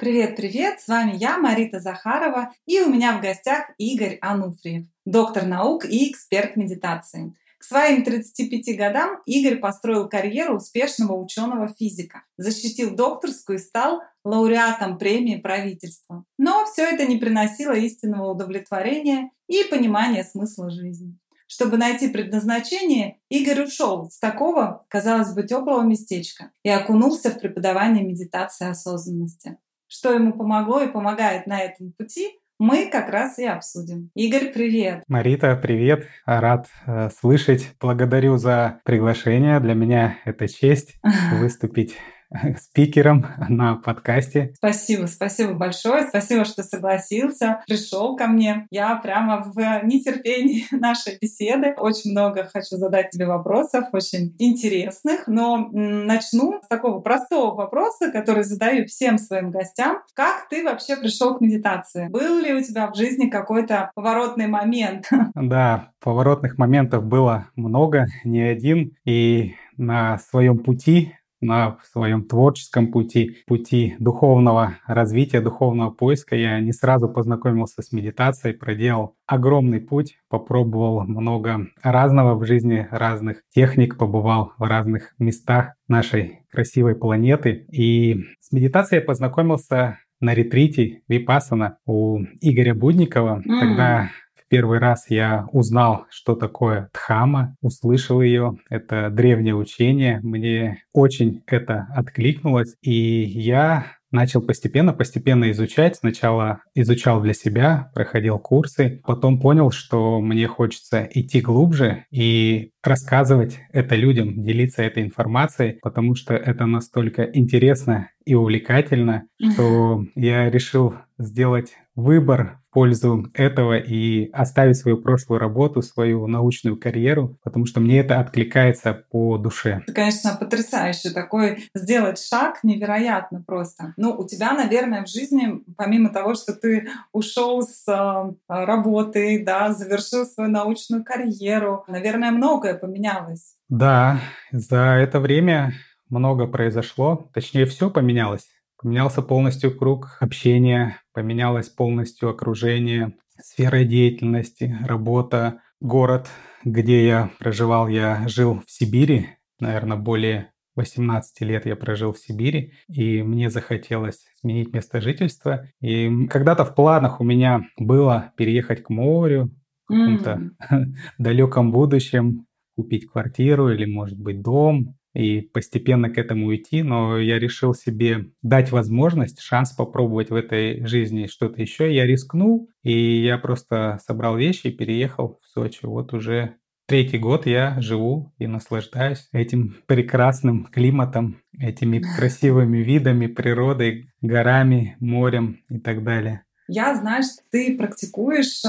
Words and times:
Привет-привет, 0.00 0.80
с 0.80 0.88
вами 0.88 1.14
я, 1.14 1.36
Марита 1.36 1.78
Захарова, 1.78 2.54
и 2.64 2.80
у 2.80 2.88
меня 2.88 3.18
в 3.18 3.20
гостях 3.20 3.70
Игорь 3.76 4.16
Ануфриев, 4.22 4.86
доктор 5.04 5.44
наук 5.44 5.84
и 5.84 6.10
эксперт 6.10 6.56
медитации. 6.56 7.34
К 7.58 7.64
своим 7.64 8.02
35 8.02 8.78
годам 8.78 9.18
Игорь 9.26 9.56
построил 9.56 10.08
карьеру 10.08 10.56
успешного 10.56 11.22
ученого-физика, 11.22 12.22
защитил 12.38 12.96
докторскую 12.96 13.58
и 13.58 13.60
стал 13.60 14.00
лауреатом 14.24 14.96
премии 14.96 15.36
правительства. 15.36 16.24
Но 16.38 16.64
все 16.64 16.84
это 16.84 17.04
не 17.04 17.18
приносило 17.18 17.74
истинного 17.74 18.30
удовлетворения 18.30 19.30
и 19.48 19.64
понимания 19.64 20.24
смысла 20.24 20.70
жизни. 20.70 21.18
Чтобы 21.46 21.76
найти 21.76 22.08
предназначение, 22.08 23.18
Игорь 23.28 23.64
ушел 23.64 24.08
с 24.08 24.18
такого, 24.18 24.86
казалось 24.88 25.34
бы, 25.34 25.42
теплого 25.42 25.82
местечка 25.82 26.52
и 26.62 26.70
окунулся 26.70 27.30
в 27.30 27.38
преподавание 27.38 28.02
медитации 28.02 28.66
осознанности. 28.66 29.58
Что 29.92 30.12
ему 30.12 30.32
помогло 30.32 30.82
и 30.82 30.86
помогает 30.86 31.48
на 31.48 31.60
этом 31.60 31.90
пути, 31.90 32.38
мы 32.60 32.88
как 32.92 33.08
раз 33.08 33.40
и 33.40 33.44
обсудим. 33.44 34.10
Игорь, 34.14 34.52
привет! 34.52 35.02
Марита, 35.08 35.56
привет! 35.56 36.06
Рад 36.24 36.68
э, 36.86 37.10
слышать. 37.10 37.74
Благодарю 37.80 38.36
за 38.36 38.80
приглашение. 38.84 39.58
Для 39.58 39.74
меня 39.74 40.18
это 40.24 40.46
честь 40.46 40.94
выступить 41.40 41.96
спикером 42.58 43.26
на 43.48 43.76
подкасте. 43.76 44.52
Спасибо, 44.56 45.06
спасибо 45.06 45.54
большое. 45.54 46.06
Спасибо, 46.06 46.44
что 46.44 46.62
согласился, 46.62 47.62
пришел 47.66 48.16
ко 48.16 48.26
мне. 48.26 48.66
Я 48.70 48.96
прямо 48.96 49.42
в 49.44 49.84
нетерпении 49.84 50.64
нашей 50.70 51.18
беседы. 51.20 51.74
Очень 51.76 52.12
много 52.12 52.48
хочу 52.52 52.76
задать 52.76 53.10
тебе 53.10 53.26
вопросов, 53.26 53.86
очень 53.92 54.34
интересных. 54.38 55.26
Но 55.26 55.68
начну 55.72 56.60
с 56.62 56.68
такого 56.68 57.00
простого 57.00 57.54
вопроса, 57.54 58.10
который 58.12 58.44
задаю 58.44 58.86
всем 58.86 59.18
своим 59.18 59.50
гостям. 59.50 60.02
Как 60.14 60.48
ты 60.48 60.64
вообще 60.64 60.96
пришел 60.96 61.36
к 61.36 61.40
медитации? 61.40 62.08
Был 62.08 62.38
ли 62.40 62.54
у 62.54 62.62
тебя 62.62 62.90
в 62.90 62.96
жизни 62.96 63.28
какой-то 63.28 63.90
поворотный 63.94 64.46
момент? 64.46 65.08
Да, 65.50 65.90
поворотных 66.00 66.58
моментов 66.58 67.04
было 67.04 67.48
много, 67.56 68.06
не 68.24 68.42
один. 68.42 68.92
И 69.04 69.54
на 69.76 70.18
своем 70.18 70.58
пути 70.58 71.14
на 71.40 71.78
своем 71.90 72.24
творческом 72.24 72.90
пути, 72.92 73.38
пути 73.46 73.96
духовного 73.98 74.78
развития, 74.86 75.40
духовного 75.40 75.90
поиска. 75.90 76.36
Я 76.36 76.60
не 76.60 76.72
сразу 76.72 77.08
познакомился 77.08 77.82
с 77.82 77.92
медитацией, 77.92 78.56
проделал 78.56 79.16
огромный 79.26 79.80
путь, 79.80 80.18
попробовал 80.28 81.04
много 81.04 81.68
разного 81.82 82.34
в 82.34 82.44
жизни, 82.44 82.86
разных 82.90 83.42
техник, 83.54 83.96
побывал 83.96 84.52
в 84.58 84.62
разных 84.62 85.14
местах 85.18 85.74
нашей 85.88 86.40
красивой 86.50 86.94
планеты. 86.94 87.66
И 87.70 88.24
с 88.40 88.52
медитацией 88.52 89.00
я 89.00 89.06
познакомился 89.06 89.98
на 90.20 90.34
ретрите 90.34 91.02
Випасана 91.08 91.78
у 91.86 92.20
Игоря 92.40 92.74
Будникова. 92.74 93.42
Mm. 93.46 93.60
Тогда 93.60 94.10
Первый 94.50 94.80
раз 94.80 95.06
я 95.08 95.46
узнал, 95.52 96.06
что 96.10 96.34
такое 96.34 96.90
Дхама, 96.92 97.54
услышал 97.62 98.20
ее. 98.20 98.56
Это 98.68 99.08
древнее 99.08 99.54
учение. 99.54 100.18
Мне 100.24 100.82
очень 100.92 101.44
это 101.46 101.86
откликнулось. 101.94 102.74
И 102.82 103.22
я 103.22 103.86
начал 104.10 104.42
постепенно, 104.42 104.92
постепенно 104.92 105.50
изучать. 105.52 105.96
Сначала 105.96 106.62
изучал 106.74 107.22
для 107.22 107.32
себя, 107.32 107.90
проходил 107.94 108.38
курсы, 108.38 109.00
потом 109.04 109.40
понял, 109.40 109.70
что 109.70 110.20
мне 110.20 110.46
хочется 110.46 111.08
идти 111.12 111.40
глубже 111.40 112.04
и 112.10 112.72
рассказывать 112.82 113.60
это 113.72 113.94
людям, 113.94 114.42
делиться 114.42 114.82
этой 114.82 115.04
информацией, 115.04 115.78
потому 115.80 116.14
что 116.14 116.34
это 116.34 116.66
настолько 116.66 117.22
интересно 117.22 118.10
и 118.24 118.34
увлекательно, 118.34 119.24
что 119.52 120.04
я 120.14 120.50
решил 120.50 120.94
сделать 121.20 121.74
выбор 121.94 122.60
в 122.70 122.72
пользу 122.72 123.26
этого 123.34 123.76
и 123.76 124.30
оставить 124.30 124.76
свою 124.76 124.96
прошлую 124.98 125.38
работу, 125.38 125.82
свою 125.82 126.26
научную 126.26 126.78
карьеру, 126.78 127.38
потому 127.42 127.66
что 127.66 127.80
мне 127.80 127.98
это 128.00 128.20
откликается 128.20 128.94
по 129.10 129.36
душе. 129.38 129.82
Это, 129.82 129.92
конечно, 129.92 130.36
потрясающе. 130.38 131.10
Такой 131.10 131.64
сделать 131.74 132.22
шаг 132.22 132.60
невероятно 132.62 133.42
просто. 133.46 133.92
Ну, 133.96 134.14
у 134.16 134.26
тебя, 134.26 134.52
наверное, 134.52 135.04
в 135.04 135.08
жизни, 135.08 135.62
помимо 135.76 136.10
того, 136.10 136.34
что 136.34 136.54
ты 136.54 136.88
ушел 137.12 137.62
с 137.62 137.86
э, 137.88 138.34
работы, 138.48 139.42
да, 139.44 139.72
завершил 139.72 140.24
свою 140.24 140.50
научную 140.50 141.04
карьеру, 141.04 141.84
наверное, 141.86 142.30
многое 142.30 142.74
поменялось. 142.74 143.56
Да, 143.68 144.20
за 144.52 144.96
это 144.96 145.20
время 145.20 145.74
много 146.08 146.46
произошло, 146.46 147.30
точнее, 147.34 147.66
все 147.66 147.90
поменялось. 147.90 148.48
Поменялся 148.82 149.20
полностью 149.20 149.76
круг 149.76 150.16
общения, 150.20 150.96
поменялось 151.12 151.68
полностью 151.68 152.30
окружение, 152.30 153.12
сфера 153.38 153.84
деятельности, 153.84 154.78
работа, 154.86 155.60
город, 155.80 156.28
где 156.64 157.06
я 157.06 157.30
проживал. 157.38 157.88
Я 157.88 158.26
жил 158.26 158.62
в 158.66 158.70
Сибири, 158.70 159.28
наверное, 159.60 159.98
более 159.98 160.52
18 160.76 161.40
лет 161.42 161.66
я 161.66 161.76
прожил 161.76 162.12
в 162.12 162.18
Сибири, 162.18 162.72
и 162.88 163.22
мне 163.22 163.50
захотелось 163.50 164.24
сменить 164.40 164.72
место 164.72 165.02
жительства. 165.02 165.68
И 165.80 166.26
когда-то 166.28 166.64
в 166.64 166.74
планах 166.74 167.20
у 167.20 167.24
меня 167.24 167.62
было 167.76 168.32
переехать 168.36 168.82
к 168.82 168.88
морю, 168.88 169.50
в 169.86 169.92
каком-то 169.92 170.52
mm. 170.72 170.84
далеком 171.18 171.70
будущем, 171.70 172.46
купить 172.76 173.10
квартиру 173.10 173.70
или, 173.70 173.84
может 173.84 174.18
быть, 174.18 174.40
дом 174.40 174.96
и 175.14 175.40
постепенно 175.40 176.10
к 176.10 176.18
этому 176.18 176.54
идти, 176.54 176.82
но 176.82 177.18
я 177.18 177.38
решил 177.38 177.74
себе 177.74 178.30
дать 178.42 178.70
возможность, 178.70 179.40
шанс 179.40 179.72
попробовать 179.72 180.30
в 180.30 180.34
этой 180.34 180.84
жизни 180.86 181.26
что-то 181.26 181.60
еще. 181.60 181.92
Я 181.94 182.06
рискнул, 182.06 182.70
и 182.82 183.22
я 183.22 183.38
просто 183.38 183.98
собрал 184.06 184.36
вещи 184.36 184.68
и 184.68 184.76
переехал 184.76 185.40
в 185.42 185.46
Сочи. 185.48 185.84
Вот 185.84 186.12
уже 186.12 186.56
третий 186.86 187.18
год 187.18 187.46
я 187.46 187.80
живу 187.80 188.32
и 188.38 188.46
наслаждаюсь 188.46 189.28
этим 189.32 189.76
прекрасным 189.86 190.66
климатом, 190.66 191.40
этими 191.58 192.00
красивыми 192.16 192.78
видами, 192.78 193.26
природой, 193.26 194.10
горами, 194.20 194.96
морем 195.00 195.60
и 195.68 195.78
так 195.78 196.02
далее. 196.04 196.44
Я 196.72 196.94
знаю, 196.94 197.24
что 197.24 197.42
ты 197.50 197.76
практикуешь, 197.76 198.62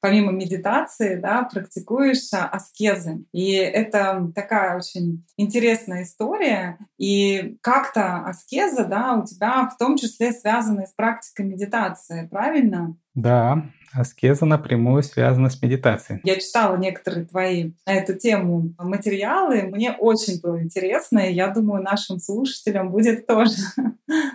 помимо 0.00 0.32
медитации, 0.32 1.14
да, 1.14 1.44
практикуешь 1.44 2.32
а, 2.34 2.46
аскезы. 2.46 3.24
И 3.30 3.52
это 3.52 4.32
такая 4.34 4.76
очень 4.76 5.24
интересная 5.36 6.02
история. 6.02 6.78
И 6.98 7.56
как-то 7.60 8.24
аскеза, 8.26 8.86
да, 8.86 9.14
у 9.14 9.24
тебя 9.24 9.68
в 9.68 9.76
том 9.76 9.96
числе 9.96 10.32
связана 10.32 10.84
с 10.84 10.92
практикой 10.92 11.46
медитации, 11.46 12.26
правильно? 12.26 12.96
Да, 13.14 13.62
аскеза 13.92 14.44
напрямую 14.44 15.04
связана 15.04 15.48
с 15.48 15.62
медитацией. 15.62 16.20
Я 16.24 16.40
читала 16.40 16.76
некоторые 16.76 17.24
твои 17.24 17.72
на 17.86 17.94
эту 17.94 18.14
тему 18.14 18.74
материалы. 18.78 19.62
Мне 19.62 19.92
очень 19.92 20.40
было 20.40 20.60
интересно, 20.60 21.20
и 21.20 21.34
я 21.34 21.48
думаю, 21.48 21.84
нашим 21.84 22.18
слушателям 22.18 22.90
будет 22.90 23.26
тоже. 23.26 23.54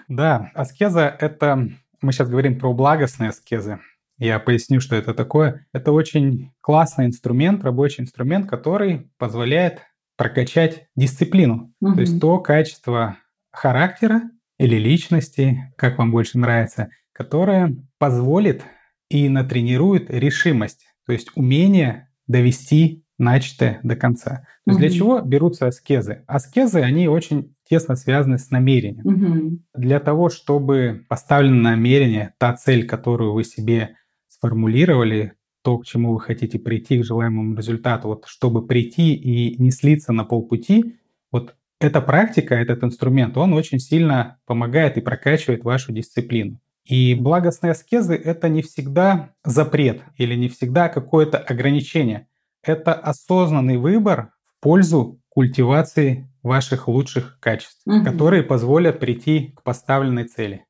Да, 0.08 0.52
аскеза— 0.54 1.16
это 1.20 1.70
мы 2.04 2.12
сейчас 2.12 2.30
говорим 2.30 2.60
про 2.60 2.74
благостные 2.74 3.30
аскезы. 3.30 3.80
Я 4.18 4.40
поясню, 4.40 4.80
что 4.80 4.96
это 4.96 5.14
такое. 5.14 5.66
Это 5.74 5.92
очень 5.92 6.52
классный 6.62 7.06
инструмент, 7.08 7.64
рабочий 7.64 8.04
инструмент, 8.04 8.48
который 8.48 9.10
позволяет 9.18 9.82
прокачать 10.18 10.88
дисциплину. 10.96 11.74
Угу. 11.82 11.96
То 11.96 12.02
есть 12.02 12.22
то 12.22 12.40
качество 12.40 13.18
характера 13.52 14.22
или 14.60 14.76
личности, 14.76 15.74
как 15.78 15.98
вам 15.98 16.12
больше 16.12 16.38
нравится, 16.38 16.90
которое 17.12 17.76
позволит 17.98 18.64
и 19.10 19.30
натренирует 19.30 20.10
решимость, 20.10 20.86
то 21.06 21.14
есть 21.14 21.30
умение 21.36 22.10
довести 22.28 23.03
начатое 23.24 23.80
до 23.84 23.96
конца. 23.96 24.46
То 24.66 24.72
есть 24.72 24.80
для 24.80 24.90
чего 24.90 25.22
берутся 25.22 25.68
аскезы? 25.68 26.24
Аскезы, 26.28 26.82
они 26.82 27.08
очень 27.08 27.54
тесно 27.70 27.96
связаны 27.96 28.38
с 28.38 28.52
намерением. 28.52 29.06
Угу. 29.06 29.60
Для 29.76 30.00
того, 30.00 30.30
чтобы 30.30 31.06
поставлено 31.08 31.72
намерение, 31.72 32.34
та 32.38 32.54
цель, 32.54 32.86
которую 32.86 33.34
вы 33.34 33.44
себе 33.44 33.96
сформулировали, 34.28 35.34
то, 35.64 35.78
к 35.78 35.86
чему 35.86 36.14
вы 36.14 36.20
хотите 36.20 36.60
прийти, 36.60 37.00
к 37.00 37.06
желаемому 37.06 37.56
результату, 37.56 38.10
вот 38.10 38.26
чтобы 38.28 38.68
прийти 38.68 39.14
и 39.14 39.62
не 39.62 39.72
слиться 39.72 40.12
на 40.12 40.26
полпути, 40.26 40.98
вот 41.32 41.56
эта 41.80 42.02
практика, 42.02 42.56
этот 42.56 42.84
инструмент, 42.84 43.38
он 43.38 43.54
очень 43.54 43.80
сильно 43.80 44.38
помогает 44.46 44.98
и 44.98 45.02
прокачивает 45.02 45.64
вашу 45.64 45.94
дисциплину. 45.94 46.60
И 46.86 47.16
благостные 47.16 47.72
аскезы— 47.72 48.16
это 48.24 48.50
не 48.50 48.62
всегда 48.62 49.32
запрет 49.46 50.02
или 50.18 50.36
не 50.36 50.50
всегда 50.50 50.90
какое-то 50.90 51.38
ограничение. 51.38 52.28
Это 52.64 52.94
осознанный 52.94 53.78
выбор 53.78 54.32
в 54.46 54.62
пользу 54.62 55.20
культивации 55.30 56.30
ваших 56.42 56.88
лучших 56.88 57.40
качеств, 57.40 57.82
угу. 57.86 58.04
которые 58.04 58.44
позволят 58.44 59.00
прийти 59.00 59.54
к 59.56 59.64
поставленной 59.64 60.26
цели. 60.26 60.66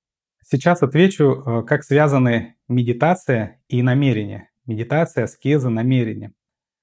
Сейчас 0.45 0.81
отвечу, 0.83 1.43
э, 1.45 1.63
как 1.63 1.83
связаны 1.83 2.55
медитация 2.67 3.61
и 3.67 3.81
намерение. 3.81 4.49
Медитация, 4.65 5.25
аскеза, 5.25 5.69
намерение. 5.69 6.33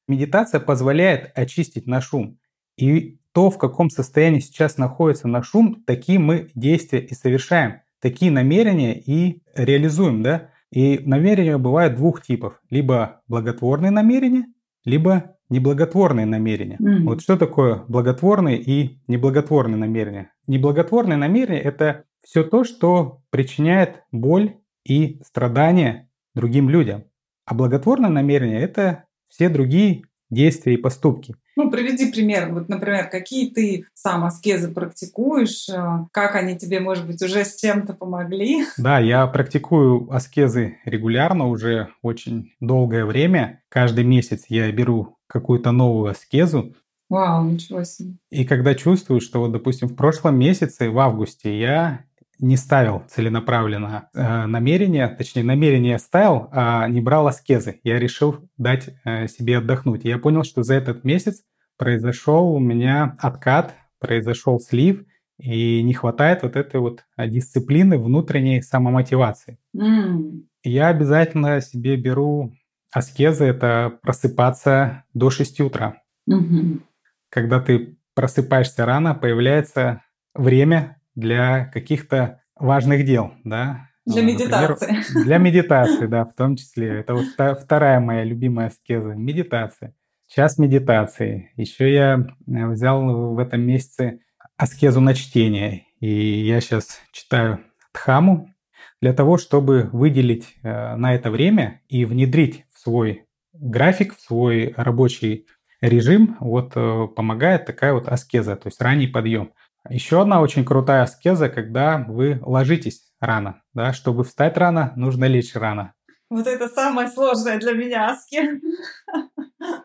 Медитация 0.08 0.60
позволяет 0.60 1.30
очистить 1.34 1.86
наш 1.86 2.12
ум. 2.12 2.38
И 2.76 3.18
то, 3.32 3.50
в 3.50 3.58
каком 3.58 3.90
состоянии 3.90 4.40
сейчас 4.40 4.76
находится 4.76 5.28
наш 5.28 5.54
ум, 5.54 5.82
такие 5.86 6.18
мы 6.18 6.50
действия 6.54 7.00
и 7.00 7.14
совершаем. 7.14 7.80
Такие 8.00 8.30
намерения 8.30 8.98
и 8.98 9.42
реализуем, 9.54 10.22
да? 10.22 10.50
И 10.72 10.98
намерения 10.98 11.58
бывают 11.58 11.96
двух 11.96 12.22
типов. 12.22 12.60
Либо 12.70 13.22
благотворные 13.28 13.90
намерения, 13.90 14.46
либо 14.84 15.36
неблаготворные 15.48 16.26
намерения. 16.26 16.78
Mm-hmm. 16.80 17.04
Вот 17.04 17.22
что 17.22 17.36
такое 17.36 17.84
благотворные 17.88 18.60
и 18.60 19.00
неблаготворные 19.08 19.76
намерения? 19.76 20.32
Неблаготворные 20.46 21.16
намерения– 21.16 21.60
это 21.60 22.04
все 22.22 22.44
то, 22.44 22.64
что 22.64 23.22
причиняет 23.30 24.02
боль 24.12 24.56
и 24.84 25.20
страдания 25.24 26.08
другим 26.34 26.68
людям. 26.68 27.04
А 27.44 27.54
благотворное 27.54 28.10
намерение– 28.10 28.60
это 28.62 29.04
все 29.28 29.48
другие 29.48 30.04
действия 30.30 30.74
и 30.74 30.76
поступки. 30.76 31.34
Ну, 31.62 31.70
приведи 31.70 32.10
пример. 32.10 32.54
Вот, 32.54 32.70
например, 32.70 33.10
какие 33.10 33.50
ты 33.50 33.84
сам 33.92 34.24
аскезы 34.24 34.72
практикуешь, 34.72 35.68
э, 35.68 36.06
как 36.10 36.34
они 36.34 36.56
тебе, 36.56 36.80
может 36.80 37.06
быть, 37.06 37.20
уже 37.20 37.44
с 37.44 37.56
чем-то 37.56 37.92
помогли? 37.92 38.64
Да, 38.78 38.98
я 38.98 39.26
практикую 39.26 40.10
аскезы 40.10 40.78
регулярно 40.86 41.48
уже 41.48 41.88
очень 42.00 42.54
долгое 42.60 43.04
время. 43.04 43.62
Каждый 43.68 44.04
месяц 44.04 44.44
я 44.48 44.72
беру 44.72 45.18
какую-то 45.26 45.70
новую 45.70 46.12
аскезу. 46.12 46.74
Вау, 47.10 47.44
ничего 47.44 47.84
себе. 47.84 48.14
И 48.30 48.46
когда 48.46 48.74
чувствую, 48.74 49.20
что 49.20 49.40
вот, 49.40 49.52
допустим, 49.52 49.88
в 49.88 49.96
прошлом 49.96 50.38
месяце, 50.38 50.88
в 50.88 50.98
августе, 50.98 51.60
я 51.60 52.06
не 52.40 52.56
ставил 52.56 53.02
целенаправленно 53.08 54.08
э, 54.14 54.46
намерение, 54.46 55.08
точнее, 55.08 55.42
намерение 55.42 55.98
ставил, 55.98 56.48
а 56.52 56.88
не 56.88 57.00
брал 57.00 57.28
аскезы. 57.28 57.80
Я 57.84 57.98
решил 57.98 58.48
дать 58.56 58.90
э, 59.04 59.28
себе 59.28 59.58
отдохнуть. 59.58 60.04
И 60.04 60.08
я 60.08 60.18
понял, 60.18 60.42
что 60.42 60.62
за 60.62 60.74
этот 60.74 61.04
месяц 61.04 61.42
произошел 61.80 62.52
у 62.52 62.58
меня 62.58 63.16
откат, 63.18 63.74
произошел 64.00 64.60
слив, 64.60 65.02
и 65.38 65.82
не 65.82 65.94
хватает 65.94 66.42
вот 66.42 66.54
этой 66.54 66.78
вот 66.78 67.06
дисциплины 67.16 67.96
внутренней 67.96 68.60
самомотивации. 68.60 69.58
Mm. 69.74 70.42
Я 70.62 70.88
обязательно 70.88 71.62
себе 71.62 71.96
беру 71.96 72.52
аскезы, 72.92 73.46
это 73.46 73.98
просыпаться 74.02 75.04
до 75.14 75.30
6 75.30 75.60
утра. 75.62 76.02
Mm-hmm. 76.30 76.82
Когда 77.30 77.60
ты 77.60 77.96
просыпаешься 78.14 78.84
рано, 78.84 79.14
появляется 79.14 80.02
время 80.34 81.00
для 81.14 81.64
каких-то 81.64 82.42
важных 82.56 83.06
дел, 83.06 83.32
да. 83.42 83.88
Для 84.04 84.22
медитации. 84.22 84.86
Например, 84.86 85.24
для 85.24 85.38
медитации, 85.48 86.06
да, 86.06 86.26
в 86.26 86.34
том 86.34 86.56
числе. 86.56 87.00
Это 87.00 87.14
вот 87.14 87.24
вторая 87.58 88.00
моя 88.00 88.24
любимая 88.24 88.66
аскеза– 88.66 89.14
медитация. 89.14 89.94
Час 90.32 90.58
медитации. 90.58 91.50
Еще 91.56 91.92
я 91.92 92.24
э, 92.46 92.66
взял 92.68 93.34
в 93.34 93.38
этом 93.40 93.62
месяце 93.62 94.20
аскезу 94.56 95.00
на 95.00 95.12
чтение. 95.12 95.86
И 95.98 96.46
я 96.46 96.60
сейчас 96.60 97.00
читаю 97.10 97.58
Дхаму 97.92 98.54
для 99.00 99.12
того, 99.12 99.38
чтобы 99.38 99.90
выделить 99.92 100.54
э, 100.62 100.94
на 100.94 101.16
это 101.16 101.32
время 101.32 101.80
и 101.88 102.04
внедрить 102.04 102.64
в 102.72 102.78
свой 102.78 103.26
график, 103.52 104.16
в 104.16 104.20
свой 104.20 104.72
рабочий 104.76 105.48
режим, 105.80 106.36
вот 106.38 106.74
э, 106.76 107.08
помогает 107.16 107.66
такая 107.66 107.92
вот 107.92 108.06
аскеза, 108.06 108.54
то 108.54 108.68
есть 108.68 108.80
ранний 108.80 109.08
подъем. 109.08 109.50
Еще 109.88 110.22
одна 110.22 110.40
очень 110.40 110.64
крутая 110.64 111.02
аскеза, 111.02 111.48
когда 111.48 112.04
вы 112.06 112.38
ложитесь 112.40 113.10
рано. 113.18 113.62
Да? 113.74 113.92
Чтобы 113.92 114.22
встать 114.22 114.56
рано, 114.56 114.92
нужно 114.94 115.24
лечь 115.24 115.56
рано. 115.56 115.94
Вот 116.30 116.46
это 116.46 116.68
самое 116.68 117.08
сложное 117.08 117.58
для 117.58 117.72
меня 117.72 118.10
аски. 118.10 118.60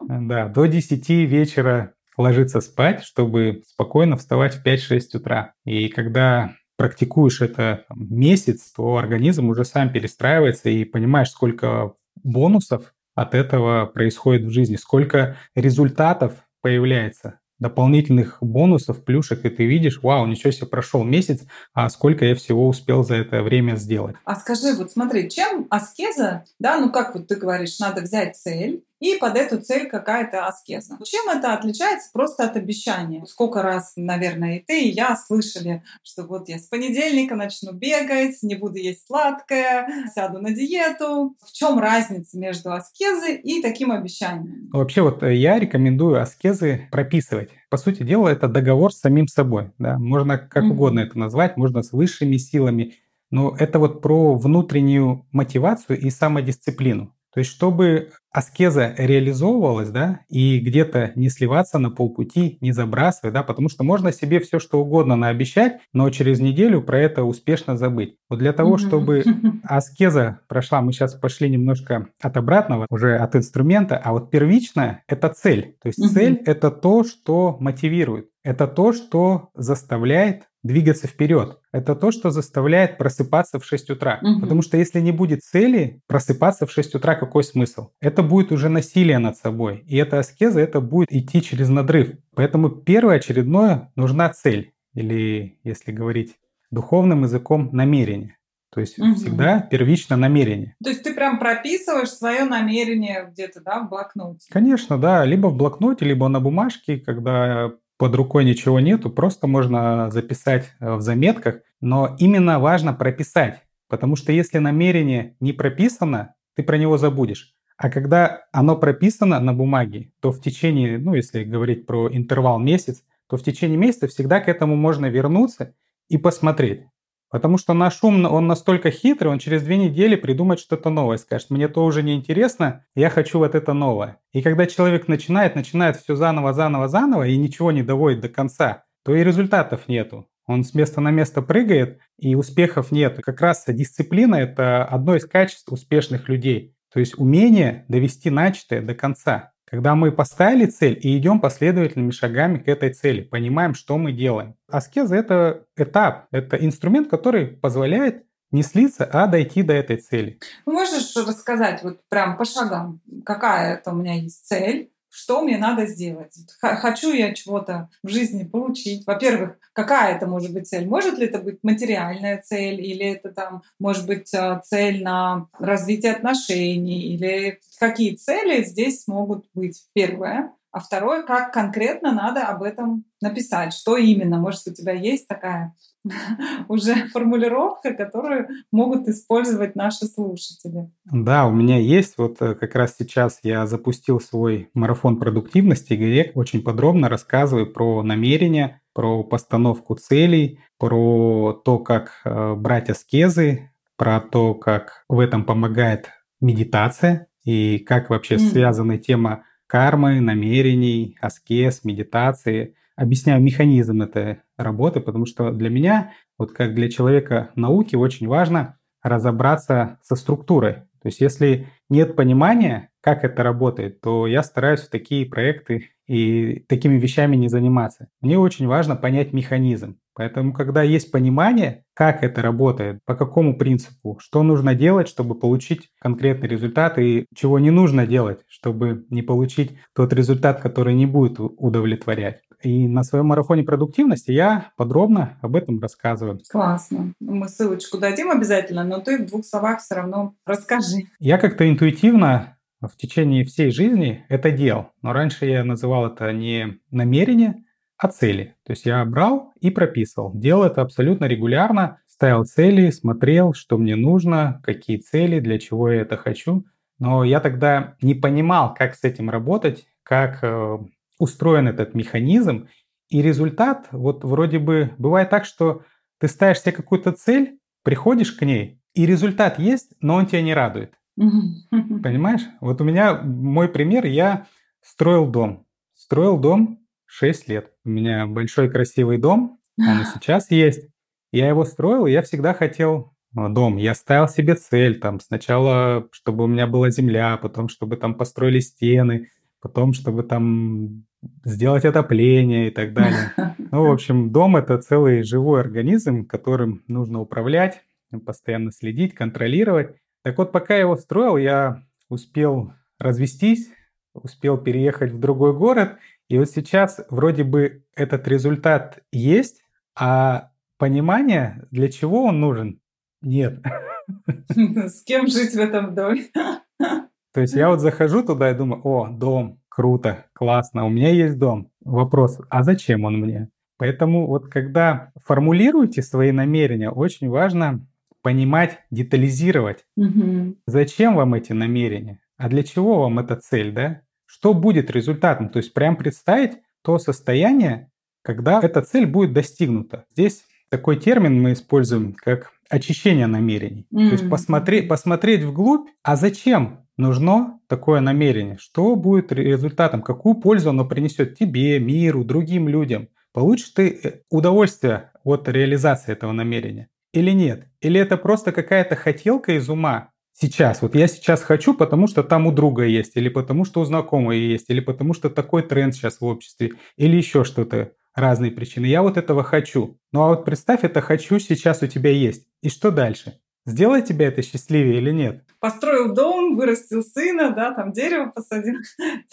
Да, 0.07 0.47
до 0.47 0.68
10 0.68 1.09
вечера 1.09 1.94
ложиться 2.18 2.62
спать, 2.62 3.03
чтобы 3.03 3.63
спокойно 3.68 4.15
вставать 4.15 4.56
в 4.56 4.65
5-6 4.65 5.00
утра. 5.15 5.53
И 5.65 5.89
когда 5.89 6.53
практикуешь 6.77 7.42
это 7.42 7.86
месяц, 7.95 8.71
то 8.71 8.97
организм 8.97 9.50
уже 9.50 9.65
сам 9.65 9.92
перестраивается 9.92 10.69
и 10.69 10.86
понимаешь, 10.86 11.30
сколько 11.30 11.94
бонусов 12.24 12.94
от 13.15 13.33
этого 13.33 13.86
происходит 13.86 14.44
в 14.45 14.51
жизни, 14.51 14.75
сколько 14.75 15.38
результатов 15.56 16.33
появляется 16.62 17.39
дополнительных 17.60 18.38
бонусов, 18.42 19.04
плюшек, 19.04 19.46
и 19.46 19.50
ты 19.50 19.66
видишь, 19.66 20.02
вау, 20.02 20.25
ничего 20.25 20.52
себе, 20.52 20.68
прошел 20.68 21.04
месяц, 21.04 21.46
а 21.74 21.90
сколько 21.90 22.25
я 22.25 22.36
всего 22.36 22.68
успел 22.68 23.04
за 23.04 23.16
это 23.16 23.42
время 23.42 23.75
сделать. 23.75 24.16
А 24.25 24.36
скажи, 24.36 24.74
вот 24.74 24.92
смотри, 24.92 25.30
чем 25.30 25.68
аскеза, 25.69 26.44
да, 26.60 26.78
ну 26.80 26.92
как 26.92 27.16
вот 27.16 27.28
ты 27.28 27.36
говоришь, 27.36 27.80
надо 27.80 28.02
взять 28.02 28.36
цель, 28.36 28.84
и 29.00 29.18
под 29.18 29.36
эту 29.36 29.62
цель 29.62 29.88
какая-то 29.89 30.45
аскеза. 30.45 30.97
Чем 31.03 31.30
это 31.30 31.53
отличается 31.53 32.09
просто 32.13 32.45
от 32.45 32.56
обещания? 32.56 33.25
Сколько 33.25 33.62
раз, 33.62 33.94
наверное, 33.95 34.57
и 34.57 34.59
ты, 34.59 34.83
и 34.83 34.92
я 34.92 35.15
слышали, 35.15 35.83
что 36.03 36.24
вот 36.24 36.47
я 36.50 36.59
с 36.59 36.68
понедельника 36.68 37.36
начну 37.36 37.74
бегать, 37.74 38.38
не 38.42 38.56
буду 38.56 38.77
есть 38.77 39.06
сладкое, 39.07 39.88
сяду 40.13 40.42
на 40.42 40.51
диету. 40.51 41.36
В 41.45 41.51
чем 41.51 41.80
разница 41.80 42.38
между 42.38 42.71
аскезой 42.71 43.36
и 43.36 43.62
таким 43.62 43.92
обещанием? 43.92 44.69
Вообще 44.71 45.01
вот 45.01 45.24
э, 45.24 45.36
я 45.36 45.59
рекомендую 45.59 46.21
аскезы 46.21 46.88
прописывать. 46.92 47.50
По 47.69 47.77
сути 47.77 48.03
дела, 48.03 48.30
это 48.30 48.47
договор 48.47 48.94
с 48.94 49.00
самим 49.00 49.27
собой. 49.27 49.71
Да? 49.77 49.97
Можно 49.97 50.38
как 50.38 50.63
mm-hmm. 50.63 50.69
угодно 50.69 51.00
это 51.01 51.19
назвать, 51.19 51.57
можно 51.57 51.83
с 51.83 51.92
высшими 51.92 52.38
силами, 52.38 52.95
но 53.31 53.56
это 53.57 53.80
вот 53.80 54.01
про 54.01 54.36
внутреннюю 54.36 55.25
мотивацию 55.31 56.00
и 56.00 56.09
самодисциплину. 56.09 57.14
То 57.33 57.40
есть, 57.40 57.52
чтобы 57.52 58.14
аскеза 58.35 58.94
реализовывалась, 58.97 59.89
да, 59.92 60.19
и 60.27 60.59
где-то 60.59 61.13
не 61.15 61.30
сливаться 61.30 61.80
на 61.80 61.89
полпути, 61.89 62.57
не 62.59 62.73
забрасывать, 62.73 63.33
да, 63.33 63.44
потому 63.44 63.69
что 63.69 63.85
можно 63.85 64.11
себе 64.11 64.42
все 64.42 64.59
что 64.59 64.81
угодно 64.81 65.15
наобещать, 65.15 65.80
но 65.94 66.09
через 66.09 66.42
неделю 66.42 66.81
про 66.81 66.99
это 66.99 67.23
успешно 67.23 67.77
забыть. 67.77 68.18
Вот 68.30 68.39
для 68.39 68.51
того, 68.51 68.77
чтобы 68.77 69.23
аскеза 69.63 70.42
прошла, 70.49 70.81
мы 70.81 70.92
сейчас 70.92 71.13
пошли 71.13 71.49
немножко 71.49 72.09
от 72.21 72.35
обратного, 72.35 72.87
уже 72.89 73.15
от 73.15 73.37
инструмента, 73.37 73.95
а 73.95 74.11
вот 74.11 74.30
первичная– 74.31 75.04
это 75.07 75.30
цель. 75.30 75.77
То 75.81 75.87
есть 75.87 76.13
цель– 76.13 76.42
это 76.45 76.71
то, 76.71 77.06
что 77.06 77.56
мотивирует. 77.61 78.27
Это 78.44 78.68
то, 78.68 78.92
что 78.92 79.49
заставляет 79.56 80.44
двигаться 80.66 81.07
вперед. 81.07 81.60
Это 81.72 81.95
то, 81.95 82.12
что 82.12 82.31
заставляет 82.31 82.98
просыпаться 82.98 83.60
в 83.60 83.66
6 83.66 83.92
утра. 83.92 84.19
Угу. 84.22 84.42
Потому 84.42 84.62
что 84.64 84.78
если 84.78 85.00
не 85.00 85.12
будет 85.12 85.44
цели, 85.44 86.02
просыпаться 86.07 86.66
в 86.66 86.72
6 86.72 86.95
утра 86.95 87.14
какой 87.16 87.44
смысл? 87.44 87.90
Это 88.02 88.24
будет 88.24 88.52
уже 88.52 88.68
насилие 88.68 89.19
над 89.19 89.38
собой. 89.38 89.84
И 89.88 89.95
эта 89.95 90.18
аскеза, 90.18 90.60
это 90.60 90.81
будет 90.81 91.14
идти 91.14 91.44
через 91.44 91.69
надрыв. 91.69 92.16
Поэтому 92.36 92.69
первое 92.69 93.18
очередное 93.18 93.92
нужна 93.95 94.30
цель. 94.30 94.74
Или, 94.95 95.60
если 95.64 95.92
говорить 95.92 96.36
духовным 96.72 97.24
языком, 97.24 97.69
намерение. 97.72 98.38
То 98.74 98.81
есть 98.81 98.98
угу. 98.98 99.14
всегда 99.14 99.60
первично 99.62 100.18
намерение. 100.18 100.76
То 100.84 100.90
есть 100.90 101.04
ты 101.04 101.14
прям 101.14 101.38
прописываешь 101.38 102.10
свое 102.10 102.44
намерение 102.44 103.30
где-то, 103.31 103.62
да, 103.62 103.81
в 103.84 103.90
блокноте? 103.90 104.48
Конечно, 104.50 104.98
да. 104.98 105.24
Либо 105.26 105.48
в 105.48 105.56
блокноте, 105.56 106.06
либо 106.06 106.28
на 106.28 106.40
бумажке, 106.40 106.98
когда 106.98 107.72
под 107.97 108.16
рукой 108.16 108.45
ничего 108.45 108.80
нету, 108.80 109.09
просто 109.09 109.47
можно 109.47 110.09
записать 110.09 110.71
э, 110.80 110.95
в 110.95 111.02
заметках, 111.02 111.61
но 111.81 112.16
именно 112.19 112.59
важно 112.59 112.94
прописать, 112.94 113.61
потому 113.87 114.16
что 114.16 114.31
если 114.31 114.57
намерение 114.57 115.35
не 115.40 115.54
прописано, 115.54 116.35
ты 116.56 116.64
про 116.64 116.78
него 116.78 116.97
забудешь. 116.97 117.54
А 117.78 117.90
когда 117.90 118.45
оно 118.52 118.78
прописано 118.78 119.40
на 119.40 119.54
бумаге, 119.54 120.11
то 120.21 120.31
в 120.31 120.42
течение, 120.42 120.97
ну 120.97 121.14
если 121.14 121.44
говорить 121.44 121.85
про 121.85 122.09
интервал 122.09 122.59
месяц, 122.59 123.04
то 123.28 123.37
в 123.37 123.44
течение 123.44 123.78
месяца 123.78 124.07
всегда 124.07 124.40
к 124.40 124.47
этому 124.47 124.75
можно 124.75 125.07
вернуться 125.07 125.73
и 126.07 126.18
посмотреть. 126.18 126.85
Потому 127.30 127.58
что 127.58 127.74
наш 127.74 128.04
ум, 128.04 128.26
он 128.26 128.48
настолько 128.48 128.92
хитрый, 128.92 129.32
он 129.32 129.40
через 129.40 129.64
две 129.64 129.78
недели 129.78 130.16
придумает 130.16 130.60
что-то 130.60 130.90
новое, 130.90 131.18
скажет, 131.18 131.50
мне 131.50 131.68
то 131.68 131.84
уже 131.84 132.04
не 132.04 132.16
интересно, 132.16 132.86
я 132.96 133.10
хочу 133.10 133.40
вот 133.40 133.56
это 133.56 133.74
новое. 133.74 134.20
И 134.32 134.42
когда 134.42 134.66
человек 134.68 135.08
начинает, 135.08 135.56
начинает 135.56 135.98
все 135.98 136.16
заново, 136.16 136.54
заново, 136.54 136.88
заново 136.88 137.28
и 137.28 137.38
ничего 137.38 137.72
не 137.72 137.84
доводит 137.84 138.22
до 138.22 138.30
конца, 138.30 138.84
то 139.04 139.14
и 139.16 139.24
результатов 139.24 139.88
нету. 139.88 140.28
Он 140.48 140.64
с 140.64 140.74
места 140.76 141.02
на 141.02 141.10
место 141.12 141.42
прыгает, 141.42 142.00
и 142.20 142.36
успехов 142.36 142.92
нет. 142.92 143.20
Как 143.24 143.42
раз 143.42 143.64
дисциплина– 143.68 144.36
это 144.36 144.86
одно 144.86 145.16
из 145.16 145.26
качеств 145.26 145.72
успешных 145.72 146.30
людей. 146.30 146.76
То 146.94 147.00
есть 147.00 147.18
умение 147.18 147.86
довести 147.88 148.30
начатое 148.30 148.82
до 148.82 148.94
конца. 148.94 149.52
Когда 149.66 149.95
мы 149.95 150.12
поставили 150.12 150.68
цель 150.68 151.00
и 151.02 151.18
идем 151.18 151.40
последовательными 151.40 152.12
шагами 152.12 152.60
к 152.60 152.68
этой 152.68 152.94
цели, 152.94 153.22
понимаем, 153.22 153.74
что 153.74 153.98
мы 153.98 154.12
делаем. 154.12 154.56
Аскеза– 154.69 155.16
это 155.18 155.66
этап, 155.76 156.28
это 156.31 156.56
инструмент, 156.57 157.10
который 157.10 157.48
позволяет 157.48 158.26
не 158.52 158.62
слиться, 158.62 159.10
а 159.12 159.28
дойти 159.28 159.64
до 159.64 159.74
этой 159.74 159.98
цели. 159.98 160.40
Можешь 160.66 161.16
рассказать 161.16 161.84
вот 161.84 162.00
прям 162.10 162.38
по 162.38 162.45
шагам, 162.45 163.02
какая 163.26 163.76
это 163.76 163.92
у 163.92 163.95
меня 163.95 164.14
есть 164.14 164.45
цель, 164.45 164.92
что 165.16 165.42
мне 165.42 165.57
надо 165.57 165.86
сделать. 165.86 166.36
Хочу 166.60 167.14
я 167.14 167.34
чего-то 167.34 167.90
в 168.04 168.10
жизни 168.10 168.44
получить. 168.44 169.07
Во-первых, 169.07 169.57
какая 169.72 170.18
это 170.18 170.28
может 170.28 170.52
быть 170.52 170.68
цель? 170.68 170.88
Может 170.88 171.18
ли 171.18 171.28
это 171.28 171.40
быть 171.40 171.60
материальная 171.64 172.42
цель, 172.42 172.81
или 172.81 173.06
это 173.06 173.31
там 173.31 173.64
может 173.80 174.06
быть 174.06 174.34
а, 174.34 174.60
цель 174.60 175.02
на 175.04 175.48
развитие 175.57 176.12
отношений, 176.12 177.14
или 177.14 177.60
какие 177.80 178.16
цели 178.16 178.62
здесь 178.66 179.07
могут 179.07 179.45
быть? 179.54 179.86
Первое. 179.94 180.52
А 180.76 180.82
второе, 180.82 181.24
как 181.24 181.54
конкретно 181.54 182.12
надо 182.12 182.42
об 182.48 182.62
этом 182.62 183.06
написать, 183.22 183.74
что 183.74 183.96
именно. 183.96 184.40
Может, 184.40 184.68
у 184.68 184.74
тебя 184.74 184.92
есть 184.92 185.26
такая 185.26 185.74
уже 186.68 187.08
формулировка, 187.14 187.94
которую 187.94 188.50
могут 188.74 189.08
использовать 189.08 189.78
наши 189.78 190.06
слушатели. 190.06 190.92
Да, 191.06 191.48
у 191.48 191.54
меня 191.54 191.78
есть. 191.78 192.18
Вот 192.18 192.42
э, 192.42 192.56
как 192.56 192.76
раз 192.76 192.98
сейчас 193.00 193.40
я 193.44 193.66
запустил 193.68 194.20
свой 194.20 194.70
марафон 194.74 195.18
продуктивности, 195.18 195.94
где 195.94 196.34
очень 196.36 196.62
подробно 196.62 197.08
рассказываю 197.08 197.72
про 197.72 198.04
намерения, 198.04 198.82
про 198.92 199.24
постановку 199.24 199.96
целей, 199.96 200.60
про 200.78 201.54
то, 201.54 201.80
как 201.80 202.20
э, 202.26 202.54
брать 202.56 202.90
аскезы, 202.90 203.72
про 203.96 204.20
то, 204.20 204.56
как 204.56 205.06
в 205.08 205.22
этом 205.22 205.46
помогает 205.46 206.10
медитация 206.42 207.28
и 207.46 207.80
как 207.80 208.10
вообще 208.10 208.36
mm. 208.36 208.40
связана 208.40 208.98
тема 208.98 209.46
кармы, 209.68 210.19
намерений, 210.19 211.18
аскез, 211.22 211.84
медитации. 211.84 212.76
Объясняю 212.95 213.42
механизм 213.42 214.02
этой 214.02 214.40
работы, 214.57 215.00
потому 215.00 215.26
что 215.26 215.52
для 215.52 215.69
меня, 215.69 216.14
вот 216.38 216.52
как 216.52 216.76
для 216.76 216.90
человека 216.90 217.52
науки, 217.56 217.95
очень 217.95 218.28
важно 218.28 218.78
разобраться 219.04 220.00
со 220.02 220.16
структурой. 220.16 220.84
То 221.02 221.10
есть 221.10 221.22
если 221.22 221.68
нет 221.90 222.16
понимания, 222.16 222.90
как 223.02 223.24
это 223.24 223.44
работает, 223.44 224.02
то 224.02 224.26
я 224.26 224.42
стараюсь 224.42 224.81
в 224.81 224.90
такие 224.90 225.28
проекты 225.28 225.92
и 226.07 226.66
такими 226.68 226.98
вещами 226.98 227.36
не 227.36 227.48
заниматься. 227.48 228.07
Мне 228.22 228.40
очень 228.40 228.66
важно 228.66 228.95
понять 228.95 229.31
механизм. 229.31 230.00
Поэтому, 230.16 230.54
когда 230.54 230.81
есть 230.81 231.12
понимание, 231.12 231.84
как 231.95 232.23
это 232.23 232.42
работает, 232.42 232.99
по 233.06 233.16
какому 233.16 233.57
принципу, 233.57 234.19
что 234.21 234.44
нужно 234.44 234.75
делать, 234.75 235.07
чтобы 235.07 235.33
получить 235.33 235.90
конкретный 235.99 236.47
результат, 236.47 236.99
и 236.99 237.25
чего 237.33 237.57
не 237.57 237.71
нужно 237.71 238.06
делать, 238.06 238.42
чтобы 238.47 239.06
не 239.09 239.21
получить 239.21 239.78
тот 239.95 240.14
результат, 240.14 240.61
который 240.61 240.94
не 240.94 241.06
будет 241.06 241.37
удовлетворять. 241.40 242.42
И 242.61 242.87
на 242.87 243.04
своем 243.04 243.28
марафоне 243.28 243.64
продуктивности 243.64 244.31
я 244.31 244.71
подробно 244.78 245.37
об 245.42 245.56
этом 245.56 245.80
рассказываю. 245.80 246.40
Классно. 246.49 247.14
Мы 247.19 247.47
ссылочку 247.47 247.97
дадим 247.97 248.31
обязательно, 248.31 248.83
но 248.83 248.99
ты 248.99 249.23
в 249.23 249.28
двух 249.28 249.45
словах 249.45 249.80
все 249.80 249.95
равно 249.95 250.35
расскажи. 250.45 251.04
Я 251.19 251.37
как-то 251.37 251.69
интуитивно 251.69 252.57
в 252.81 252.97
течение 252.97 253.45
всей 253.45 253.71
жизни 253.71 254.25
это 254.30 254.52
делал. 254.52 254.92
Но 255.02 255.14
раньше 255.14 255.45
я 255.45 255.64
называл 255.64 256.07
это 256.07 256.31
не 256.33 256.80
намерение, 256.92 257.65
а 257.97 258.07
цели. 258.07 258.56
То 258.64 258.71
есть 258.71 258.85
я 258.85 259.04
брал 259.06 259.54
и 259.61 259.69
прописывал. 259.69 260.31
Делал 260.33 260.64
это 260.64 260.81
абсолютно 260.81 261.25
регулярно, 261.25 262.02
ставил 262.07 262.44
цели, 262.44 262.90
смотрел, 262.92 263.54
что 263.54 263.78
мне 263.78 263.95
нужно, 263.95 264.61
какие 264.64 264.97
цели, 264.97 265.40
для 265.40 265.59
чего 265.59 265.90
я 265.90 266.02
это 266.02 266.18
хочу. 266.18 266.66
Но 266.99 267.23
я 267.23 267.40
тогда 267.40 267.95
не 268.02 268.16
понимал, 268.16 268.73
как 268.73 268.95
с 268.95 269.04
этим 269.04 269.30
работать, 269.30 269.85
как 270.04 270.44
э, 270.44 270.78
устроен 271.19 271.68
этот 271.68 271.94
механизм. 271.94 272.68
И 273.09 273.21
результат, 273.21 273.87
вот 273.92 274.23
вроде 274.23 274.59
бы 274.59 274.94
бывает 274.97 275.30
так, 275.30 275.45
что 275.45 275.83
ты 276.19 276.28
ставишь 276.28 276.61
себе 276.61 276.71
какую-то 276.71 277.11
цель, 277.11 277.59
приходишь 277.83 278.31
к 278.31 278.44
ней, 278.44 278.81
и 278.94 279.06
результат 279.06 279.59
есть, 279.59 279.94
но 279.99 280.16
он 280.16 280.25
тебя 280.25 280.42
не 280.42 280.54
радует. 280.54 280.94
Понимаешь? 281.18 282.42
Вот 282.61 282.81
у 282.81 282.83
меня 282.83 283.21
мой 283.21 283.68
пример, 283.69 284.06
я 284.06 284.47
строил 284.81 285.28
дом. 285.28 285.66
Строил 285.94 286.37
дом 286.37 286.84
6 287.07 287.47
лет. 287.50 287.71
У 287.83 287.90
меня 287.90 288.26
большой 288.28 288.69
красивый 288.69 289.18
дом, 289.18 289.59
он 289.78 290.02
и 290.02 290.06
сейчас 290.14 290.52
есть. 290.52 290.88
Я 291.31 291.47
его 291.50 291.66
строил, 291.66 292.06
и 292.06 292.12
я 292.12 292.21
всегда 292.21 292.54
хотел 292.54 293.14
э, 293.38 293.50
дом. 293.50 293.78
Я 293.78 293.94
ставил 293.94 294.28
себе 294.28 294.56
цель, 294.56 295.00
там, 295.00 295.19
сначала, 295.19 296.07
чтобы 296.12 296.45
у 296.45 296.47
меня 296.47 296.68
была 296.68 296.90
земля, 296.90 297.38
потом, 297.38 297.69
чтобы 297.69 297.97
там 297.97 298.16
построили 298.16 298.59
стены, 298.59 299.30
потом, 299.62 299.94
чтобы 299.94 300.24
там 300.24 301.06
сделать 301.44 301.85
отопление 301.85 302.68
и 302.68 302.71
так 302.71 302.94
далее. 302.94 303.31
Ну, 303.71 303.90
в 303.90 303.92
общем, 303.92 304.31
дом– 304.31 304.56
это 304.57 304.78
целый 304.78 305.24
живой 305.24 305.59
организм, 305.59 306.26
которым 306.26 306.83
нужно 306.88 307.19
управлять, 307.19 307.81
постоянно 308.26 308.71
следить, 308.71 309.14
контролировать. 309.14 309.97
Так 310.24 310.38
вот, 310.38 310.54
пока 310.54 310.76
я 310.76 310.81
его 310.81 310.95
строил, 310.95 311.35
я 311.35 311.83
успел 312.07 312.71
развестись, 313.00 313.69
успел 314.14 314.57
переехать 314.57 315.12
в 315.12 315.19
другой 315.19 315.54
город– 315.54 315.97
и 316.28 316.38
вот 316.38 316.50
сейчас 316.50 317.02
вроде 317.10 317.44
бы 317.44 317.84
этот 317.96 318.28
результат 318.28 319.00
есть, 319.12 319.62
а 319.98 320.52
понимание, 320.78 321.68
для 321.72 321.90
чего 321.90 322.26
он 322.26 322.40
нужен, 322.40 322.80
нет. 323.22 323.64
С 324.50 325.04
кем 325.04 325.28
жить 325.28 325.54
в 325.54 325.60
этом 325.60 325.96
доме? 325.96 326.26
То 327.34 327.42
есть 327.42 327.54
я 327.54 327.70
вот 327.70 327.82
захожу 327.82 328.24
туда 328.24 328.52
и 328.52 328.56
думаю, 328.56 328.82
о, 328.86 329.10
дом, 329.10 329.60
круто, 329.68 330.26
классно, 330.34 330.86
у 330.86 330.90
меня 330.90 331.10
есть 331.10 331.38
дом. 331.38 331.70
Вопрос, 331.84 332.40
а 332.50 332.64
зачем 332.64 333.04
он 333.04 333.20
мне? 333.20 333.50
Поэтому 333.78 334.28
вот 334.28 334.48
когда 334.48 335.12
формулируете 335.26 336.02
свои 336.02 336.32
намерения, 336.32 336.90
очень 336.90 337.30
важно 337.30 337.86
понимать, 338.22 338.80
детализировать, 338.90 339.86
угу. 339.98 340.56
зачем 340.66 341.16
вам 341.16 341.34
эти 341.34 341.52
намерения, 341.52 342.22
а 342.38 342.50
для 342.50 342.64
чего 342.64 343.02
вам 343.02 343.20
эта 343.20 343.36
цель, 343.36 343.72
да? 343.72 344.02
Что 344.35 344.54
будет 344.54 344.92
результатом. 344.92 345.47
То 345.47 345.57
есть 345.57 345.73
прям 345.73 345.95
представить 345.95 346.57
то 346.83 346.99
состояние, 346.99 347.89
когда 348.21 348.59
эта 348.61 348.81
цель 348.81 349.06
будет 349.06 349.31
достигнута. 349.31 350.06
Здесь 350.11 350.44
такой 350.69 350.97
термин 350.97 351.42
мы 351.42 351.54
используем 351.54 352.13
как 352.13 352.51
очищение 352.69 353.27
намерений. 353.27 353.87
Mm-hmm. 353.94 354.07
То 354.07 354.11
есть 354.11 354.30
посмотреть, 354.30 354.89
посмотреть 354.89 355.44
вглубь, 355.44 355.87
а 356.04 356.18
зачем 356.18 356.85
нужно 356.97 357.61
такое 357.68 358.01
намерение, 358.01 358.57
что 358.57 358.97
будет 358.97 359.31
результатом, 359.31 360.01
какую 360.01 360.35
пользу 360.35 360.71
оно 360.71 360.83
принесет 360.83 361.37
тебе, 361.37 361.80
миру, 361.80 362.25
другим 362.25 362.68
людям. 362.68 363.07
Получишь 363.31 363.69
ты 363.69 363.87
э, 363.87 364.13
удовольствие 364.30 365.11
от 365.23 365.47
реализации 365.47 366.11
этого 366.11 366.33
намерения 366.33 366.89
или 367.13 367.31
нет? 367.31 367.69
Или 367.80 368.01
это 368.01 368.18
просто 368.18 368.51
какая-то 368.51 368.97
хотелка 368.97 369.54
из 369.54 369.69
ума, 369.69 370.09
сейчас. 370.35 370.81
Вот 370.81 370.95
я 370.95 371.07
сейчас 371.07 371.42
хочу, 371.42 371.73
потому 371.73 372.07
что 372.07 372.23
там 372.23 372.45
у 372.47 372.51
друга 372.51 372.83
есть, 372.83 373.15
или 373.15 373.30
потому 373.30 373.65
что 373.65 373.81
у 373.81 373.85
знакомого 373.85 374.33
есть, 374.33 374.69
или 374.69 374.81
потому 374.81 375.13
что 375.13 375.30
такой 375.30 375.63
тренд 375.63 375.95
сейчас 375.95 376.19
в 376.21 376.25
обществе, 376.25 376.73
или 376.97 377.15
еще 377.15 377.44
что-то, 377.44 377.94
разные 378.13 378.51
причины. 378.51 378.85
Я 378.85 379.01
вот 379.01 379.18
этого 379.18 379.44
хочу. 379.44 379.99
Ну 380.11 380.21
а 380.23 380.30
вот 380.30 380.45
представь, 380.45 380.83
это 380.83 381.01
хочу 381.01 381.39
сейчас 381.39 381.81
у 381.81 381.87
тебя 381.87 382.11
есть. 382.11 382.47
И 382.61 382.69
что 382.69 382.92
дальше? 382.92 383.39
Сделает 383.66 384.06
тебя 384.06 384.28
это 384.28 384.44
счастливее 384.44 384.98
или 384.98 385.12
нет? 385.12 385.44
Построил 385.60 386.14
дом, 386.14 386.56
вырастил 386.56 387.02
сына, 387.02 387.52
да, 387.52 387.74
там 387.74 387.92
дерево 387.92 388.31
посадил. 388.34 388.76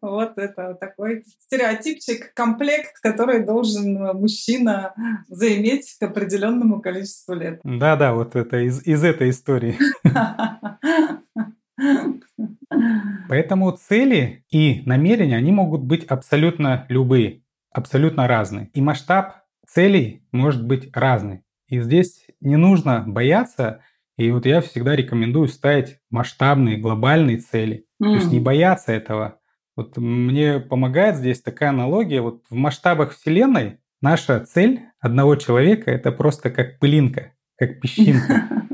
Вот 0.00 0.38
это 0.38 0.74
такой 0.74 1.24
стереотипчик, 1.40 2.32
комплект, 2.34 3.00
который 3.00 3.44
должен 3.44 3.94
мужчина 4.16 4.94
заиметь 5.28 5.96
к 5.98 6.02
определенному 6.04 6.80
количеству 6.80 7.34
лет. 7.34 7.60
Да-да, 7.64 8.14
вот 8.14 8.36
это 8.36 8.58
из, 8.58 8.86
из 8.86 9.02
этой 9.02 9.30
истории. 9.30 9.76
Поэтому 13.28 13.72
цели 13.72 14.44
и 14.50 14.82
намерения, 14.86 15.36
они 15.36 15.50
могут 15.50 15.82
быть 15.82 16.04
абсолютно 16.04 16.86
любые, 16.88 17.42
абсолютно 17.72 18.28
разные. 18.28 18.70
И 18.74 18.80
масштаб 18.80 19.42
целей 19.66 20.24
может 20.32 20.64
быть 20.64 20.90
разный. 20.94 21.42
И 21.72 21.80
здесь 21.80 22.26
не 22.42 22.56
нужно 22.56 23.02
бояться, 23.06 23.80
и 24.18 24.30
вот 24.30 24.44
я 24.44 24.60
всегда 24.60 24.94
рекомендую 24.94 25.48
ставить 25.48 26.00
масштабные, 26.10 26.76
глобальные 26.76 27.38
цели. 27.38 27.86
Mm. 27.98 28.08
То 28.08 28.14
есть 28.16 28.30
не 28.30 28.40
бояться 28.40 28.92
этого. 28.92 29.38
Вот 29.74 29.96
мне 29.96 30.60
помогает 30.60 31.16
здесь 31.16 31.40
такая 31.40 31.70
аналогия. 31.70 32.20
Вот 32.20 32.42
в 32.50 32.54
масштабах 32.54 33.14
Вселенной 33.14 33.78
наша 34.02 34.40
цель 34.40 34.82
одного 35.00 35.36
человека– 35.36 35.90
это 35.92 36.12
просто 36.12 36.50
как 36.50 36.78
пылинка, 36.78 37.32
как 37.56 37.80
песчинка. 37.80 38.50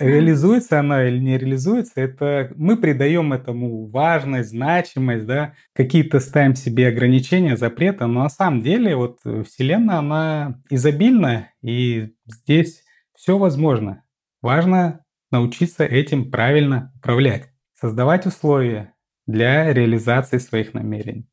реализуется 0.00 0.80
она 0.80 1.06
или 1.06 1.18
не 1.18 1.38
реализуется, 1.38 1.92
это 1.96 2.52
мы 2.56 2.76
придаем 2.76 3.32
этому 3.32 3.86
важность, 3.86 4.50
значимость, 4.50 5.26
да, 5.26 5.54
какие-то 5.74 6.20
ставим 6.20 6.56
себе 6.56 6.88
ограничения, 6.88 7.56
запреты, 7.56 8.06
но 8.06 8.24
на 8.24 8.28
самом 8.28 8.62
деле 8.62 8.96
вот 8.96 9.20
Вселенная, 9.46 9.98
она 9.98 10.60
изобильна, 10.70 11.50
и 11.62 12.14
здесь 12.26 12.82
все 13.14 13.38
возможно. 13.38 14.02
Важно 14.42 15.04
научиться 15.30 15.84
этим 15.84 16.30
правильно 16.30 16.92
управлять, 16.96 17.50
создавать 17.74 18.26
условия, 18.26 18.94
для 19.30 19.72
реализации 19.72 20.38
своих 20.38 20.74
намерений. 20.74 21.26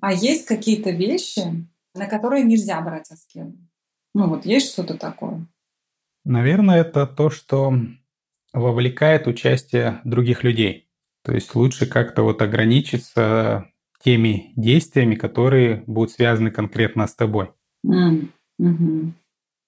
А 0.00 0.12
есть 0.12 0.46
какие-то 0.46 0.90
вещи, 0.90 1.66
на 1.94 2.06
которые 2.06 2.44
нельзя 2.44 2.80
брать 2.80 3.10
аскезу? 3.10 3.56
Ну 4.14 4.28
вот 4.28 4.46
есть 4.46 4.72
что-то 4.72 4.96
такое? 4.96 5.46
Наверное, 6.24 6.80
это 6.80 7.06
то, 7.06 7.30
что 7.30 7.74
вовлекает 8.52 9.26
участие 9.26 10.00
других 10.04 10.44
людей. 10.44 10.88
То 11.22 11.32
есть 11.32 11.54
лучше 11.54 11.86
как-то 11.86 12.22
вот 12.22 12.40
ограничиться 12.42 13.66
теми 14.02 14.52
действиями, 14.56 15.14
которые 15.14 15.82
будут 15.86 16.12
связаны 16.12 16.50
конкретно 16.50 17.06
с 17.06 17.14
тобой. 17.14 17.50
Mm. 17.86 18.28
Угу. 18.58 19.12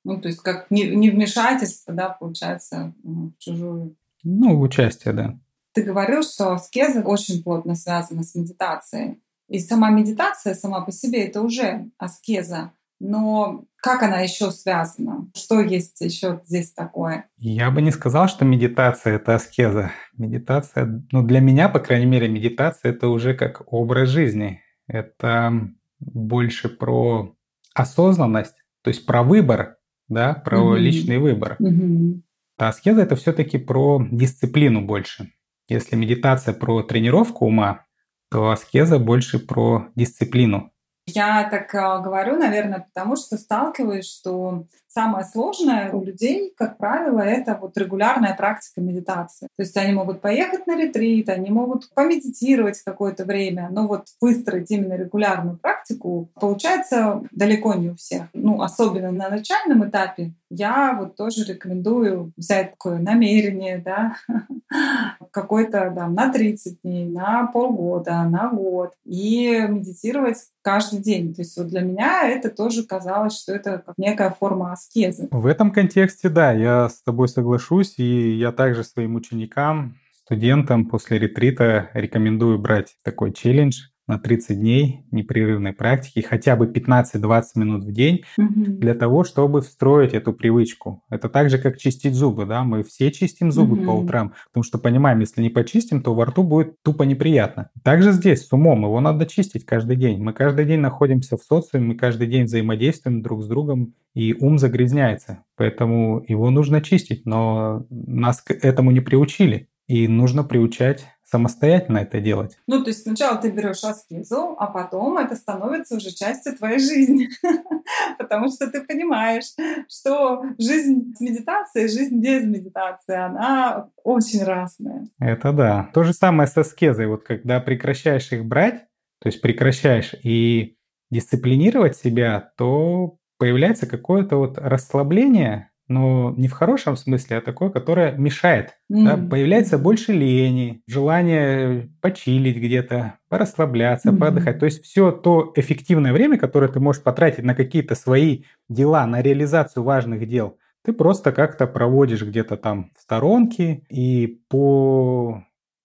Ну, 0.04 0.20
то 0.20 0.28
есть 0.28 0.40
как 0.40 0.70
не, 0.70 0.84
не 0.96 1.10
вмешательство, 1.10 1.92
да, 1.92 2.08
получается, 2.08 2.94
в 3.02 3.32
чужую. 3.38 3.96
Ну, 4.22 4.60
участие, 4.60 5.14
да. 5.14 5.38
Ты 5.72 5.82
говорил, 5.82 6.22
что 6.22 6.52
аскеза 6.52 7.02
очень 7.02 7.42
плотно 7.42 7.74
связана 7.74 8.22
с 8.22 8.34
медитацией. 8.34 9.20
И 9.48 9.58
сама 9.58 9.90
медитация 9.90 10.54
сама 10.54 10.80
по 10.80 10.92
себе 10.92 11.24
это 11.24 11.42
уже 11.42 11.90
аскеза. 11.98 12.72
Но 13.00 13.64
как 13.76 14.02
она 14.02 14.20
еще 14.20 14.50
связана? 14.50 15.30
Что 15.34 15.60
есть 15.60 16.00
еще 16.02 16.40
здесь 16.44 16.72
такое? 16.72 17.28
Я 17.38 17.70
бы 17.70 17.80
не 17.80 17.90
сказал, 17.90 18.28
что 18.28 18.44
медитация 18.44 19.16
это 19.16 19.34
аскеза. 19.34 19.90
Медитация, 20.16 21.02
ну 21.10 21.22
для 21.22 21.40
меня, 21.40 21.70
по 21.70 21.80
крайней 21.80 22.06
мере, 22.06 22.28
медитация 22.28 22.92
это 22.92 23.08
уже 23.08 23.34
как 23.34 23.72
образ 23.72 24.10
жизни. 24.10 24.60
Это 24.86 25.70
больше 25.98 26.68
про 26.68 27.34
осознанность, 27.74 28.56
то 28.82 28.88
есть 28.88 29.06
про 29.06 29.22
выбор, 29.22 29.76
да, 30.08 30.34
про 30.34 30.60
угу. 30.60 30.74
личный 30.74 31.18
выбор. 31.18 31.56
Угу. 31.58 32.22
А 32.58 32.68
аскеза 32.68 33.02
это 33.02 33.16
все-таки 33.16 33.56
про 33.56 34.06
дисциплину 34.10 34.82
больше. 34.82 35.32
Если 35.68 35.96
медитация 35.96 36.52
про 36.52 36.82
тренировку 36.82 37.46
ума, 37.46 37.86
то 38.30 38.50
аскеза 38.50 38.98
больше 38.98 39.38
про 39.38 39.88
дисциплину. 39.94 40.72
Я 41.14 41.48
так 41.50 41.74
э, 41.74 42.02
говорю, 42.02 42.36
наверное, 42.36 42.80
потому 42.80 43.16
что 43.16 43.36
сталкиваюсь, 43.36 44.10
что 44.10 44.64
самое 44.92 45.24
сложное 45.24 45.92
у 45.92 46.04
людей, 46.04 46.52
как 46.56 46.76
правило, 46.76 47.20
это 47.20 47.56
вот 47.60 47.76
регулярная 47.78 48.34
практика 48.34 48.80
медитации. 48.80 49.46
То 49.56 49.62
есть 49.62 49.76
они 49.76 49.92
могут 49.92 50.20
поехать 50.20 50.66
на 50.66 50.76
ретрит, 50.76 51.28
они 51.28 51.50
могут 51.50 51.88
помедитировать 51.94 52.82
какое-то 52.82 53.24
время, 53.24 53.68
но 53.70 53.86
вот 53.86 54.06
выстроить 54.20 54.70
именно 54.70 54.94
регулярную 54.94 55.58
практику 55.58 56.28
получается 56.34 57.22
далеко 57.30 57.74
не 57.74 57.90
у 57.90 57.96
всех. 57.96 58.24
Ну, 58.32 58.62
особенно 58.62 59.12
на 59.12 59.28
начальном 59.28 59.88
этапе 59.88 60.32
я 60.50 60.94
вот 60.98 61.16
тоже 61.16 61.44
рекомендую 61.44 62.32
взять 62.36 62.72
такое 62.72 62.98
намерение, 62.98 63.78
да, 63.78 64.16
какой-то 65.30 65.92
да, 65.94 66.08
на 66.08 66.32
30 66.32 66.82
дней, 66.82 67.08
на 67.08 67.46
полгода, 67.46 68.24
на 68.24 68.48
год 68.48 68.94
и 69.04 69.64
медитировать 69.68 70.48
каждый 70.62 70.98
день. 70.98 71.34
То 71.34 71.42
есть 71.42 71.56
вот 71.56 71.68
для 71.68 71.82
меня 71.82 72.28
это 72.28 72.50
тоже 72.50 72.84
казалось, 72.84 73.38
что 73.38 73.52
это 73.52 73.78
как 73.78 73.96
некая 73.96 74.30
форма 74.30 74.72
аскезы. 74.80 75.28
В 75.30 75.46
этом 75.46 75.70
контексте, 75.70 76.28
да, 76.28 76.52
я 76.52 76.88
с 76.88 77.02
тобой 77.02 77.28
соглашусь, 77.28 77.94
и 77.98 78.36
я 78.36 78.52
также 78.52 78.84
своим 78.84 79.14
ученикам, 79.14 79.96
студентам 80.24 80.86
после 80.86 81.18
ретрита 81.18 81.90
рекомендую 81.92 82.58
брать 82.58 82.96
такой 83.02 83.32
челлендж 83.32 83.89
на 84.10 84.18
30 84.18 84.58
дней 84.58 85.04
непрерывной 85.12 85.72
практики, 85.72 86.20
хотя 86.20 86.56
бы 86.56 86.66
15-20 86.66 87.42
минут 87.54 87.84
в 87.84 87.92
день, 87.92 88.24
угу. 88.36 88.64
для 88.64 88.94
того, 88.94 89.24
чтобы 89.24 89.62
встроить 89.62 90.12
эту 90.14 90.32
привычку. 90.32 91.04
Это 91.08 91.28
так 91.28 91.48
же, 91.48 91.58
как 91.58 91.78
чистить 91.78 92.14
зубы, 92.14 92.44
да, 92.44 92.64
мы 92.64 92.82
все 92.82 93.12
чистим 93.12 93.52
зубы 93.52 93.76
угу. 93.76 93.84
по 93.84 93.90
утрам, 93.92 94.34
потому 94.48 94.64
что 94.64 94.78
понимаем, 94.78 95.20
если 95.20 95.42
не 95.42 95.48
почистим, 95.48 96.02
то 96.02 96.12
во 96.12 96.26
рту 96.26 96.42
будет 96.42 96.82
тупо 96.82 97.04
неприятно. 97.04 97.70
Также 97.84 98.12
здесь 98.12 98.46
с 98.46 98.52
умом, 98.52 98.82
его 98.82 99.00
надо 99.00 99.26
чистить 99.26 99.64
каждый 99.64 99.96
день. 99.96 100.22
Мы 100.22 100.32
каждый 100.32 100.64
день 100.64 100.80
находимся 100.80 101.36
в 101.36 101.42
социуме, 101.42 101.86
мы 101.86 101.94
каждый 101.94 102.26
день 102.26 102.44
взаимодействуем 102.44 103.22
друг 103.22 103.42
с 103.44 103.46
другом, 103.46 103.94
и 104.14 104.34
ум 104.34 104.58
загрязняется, 104.58 105.44
поэтому 105.56 106.24
его 106.26 106.50
нужно 106.50 106.80
чистить, 106.80 107.26
но 107.26 107.86
нас 107.90 108.42
к 108.42 108.50
этому 108.50 108.90
не 108.90 109.00
приучили, 109.00 109.68
и 109.86 110.08
нужно 110.08 110.42
приучать 110.42 111.06
самостоятельно 111.30 111.98
это 111.98 112.20
делать. 112.20 112.58
Ну, 112.66 112.82
то 112.82 112.90
есть 112.90 113.02
сначала 113.02 113.40
ты 113.40 113.50
берешь 113.50 113.84
аскезу, 113.84 114.56
а 114.58 114.66
потом 114.66 115.18
это 115.18 115.36
становится 115.36 115.96
уже 115.96 116.10
частью 116.10 116.56
твоей 116.56 116.78
жизни. 116.78 117.28
Потому 118.18 118.48
что 118.48 118.68
ты 118.70 118.82
понимаешь, 118.82 119.54
что 119.88 120.42
жизнь 120.58 121.14
с 121.16 121.20
медитацией, 121.20 121.88
жизнь 121.88 122.20
без 122.20 122.44
медитации, 122.44 123.14
она 123.14 123.90
очень 124.02 124.42
разная. 124.42 125.06
Это 125.18 125.52
да. 125.52 125.90
То 125.94 126.02
же 126.02 126.12
самое 126.12 126.48
с 126.48 126.56
аскезой. 126.56 127.06
Вот 127.06 127.22
когда 127.22 127.60
прекращаешь 127.60 128.32
их 128.32 128.44
брать, 128.44 128.86
то 129.20 129.28
есть 129.28 129.40
прекращаешь 129.40 130.14
и 130.22 130.76
дисциплинировать 131.10 131.96
себя, 131.96 132.52
то 132.56 133.16
появляется 133.38 133.86
какое-то 133.86 134.36
вот 134.36 134.58
расслабление, 134.58 135.69
но 135.90 136.32
не 136.36 136.46
в 136.46 136.52
хорошем 136.52 136.96
смысле, 136.96 137.38
а 137.38 137.40
такое, 137.40 137.68
которое 137.68 138.12
мешает. 138.12 138.78
Mm-hmm. 138.90 139.04
Да? 139.04 139.16
Появляется 139.16 139.76
больше 139.76 140.12
лени, 140.12 140.82
желание 140.86 141.90
почилить 142.00 142.58
где-то, 142.58 143.18
порасслабляться, 143.28 144.10
mm-hmm. 144.10 144.16
поотдыхать. 144.16 144.60
То 144.60 144.66
есть 144.66 144.84
все 144.84 145.10
то 145.10 145.52
эффективное 145.56 146.12
время, 146.12 146.38
которое 146.38 146.68
ты 146.68 146.78
можешь 146.78 147.02
потратить 147.02 147.42
на 147.42 147.56
какие-то 147.56 147.96
свои 147.96 148.44
дела, 148.68 149.04
на 149.04 149.20
реализацию 149.20 149.82
важных 149.82 150.28
дел, 150.28 150.58
ты 150.84 150.92
просто 150.92 151.32
как-то 151.32 151.66
проводишь 151.66 152.22
где-то 152.22 152.56
там 152.56 152.92
в 152.96 153.02
сторонке, 153.02 153.82
и 153.88 154.40
по 154.48 155.42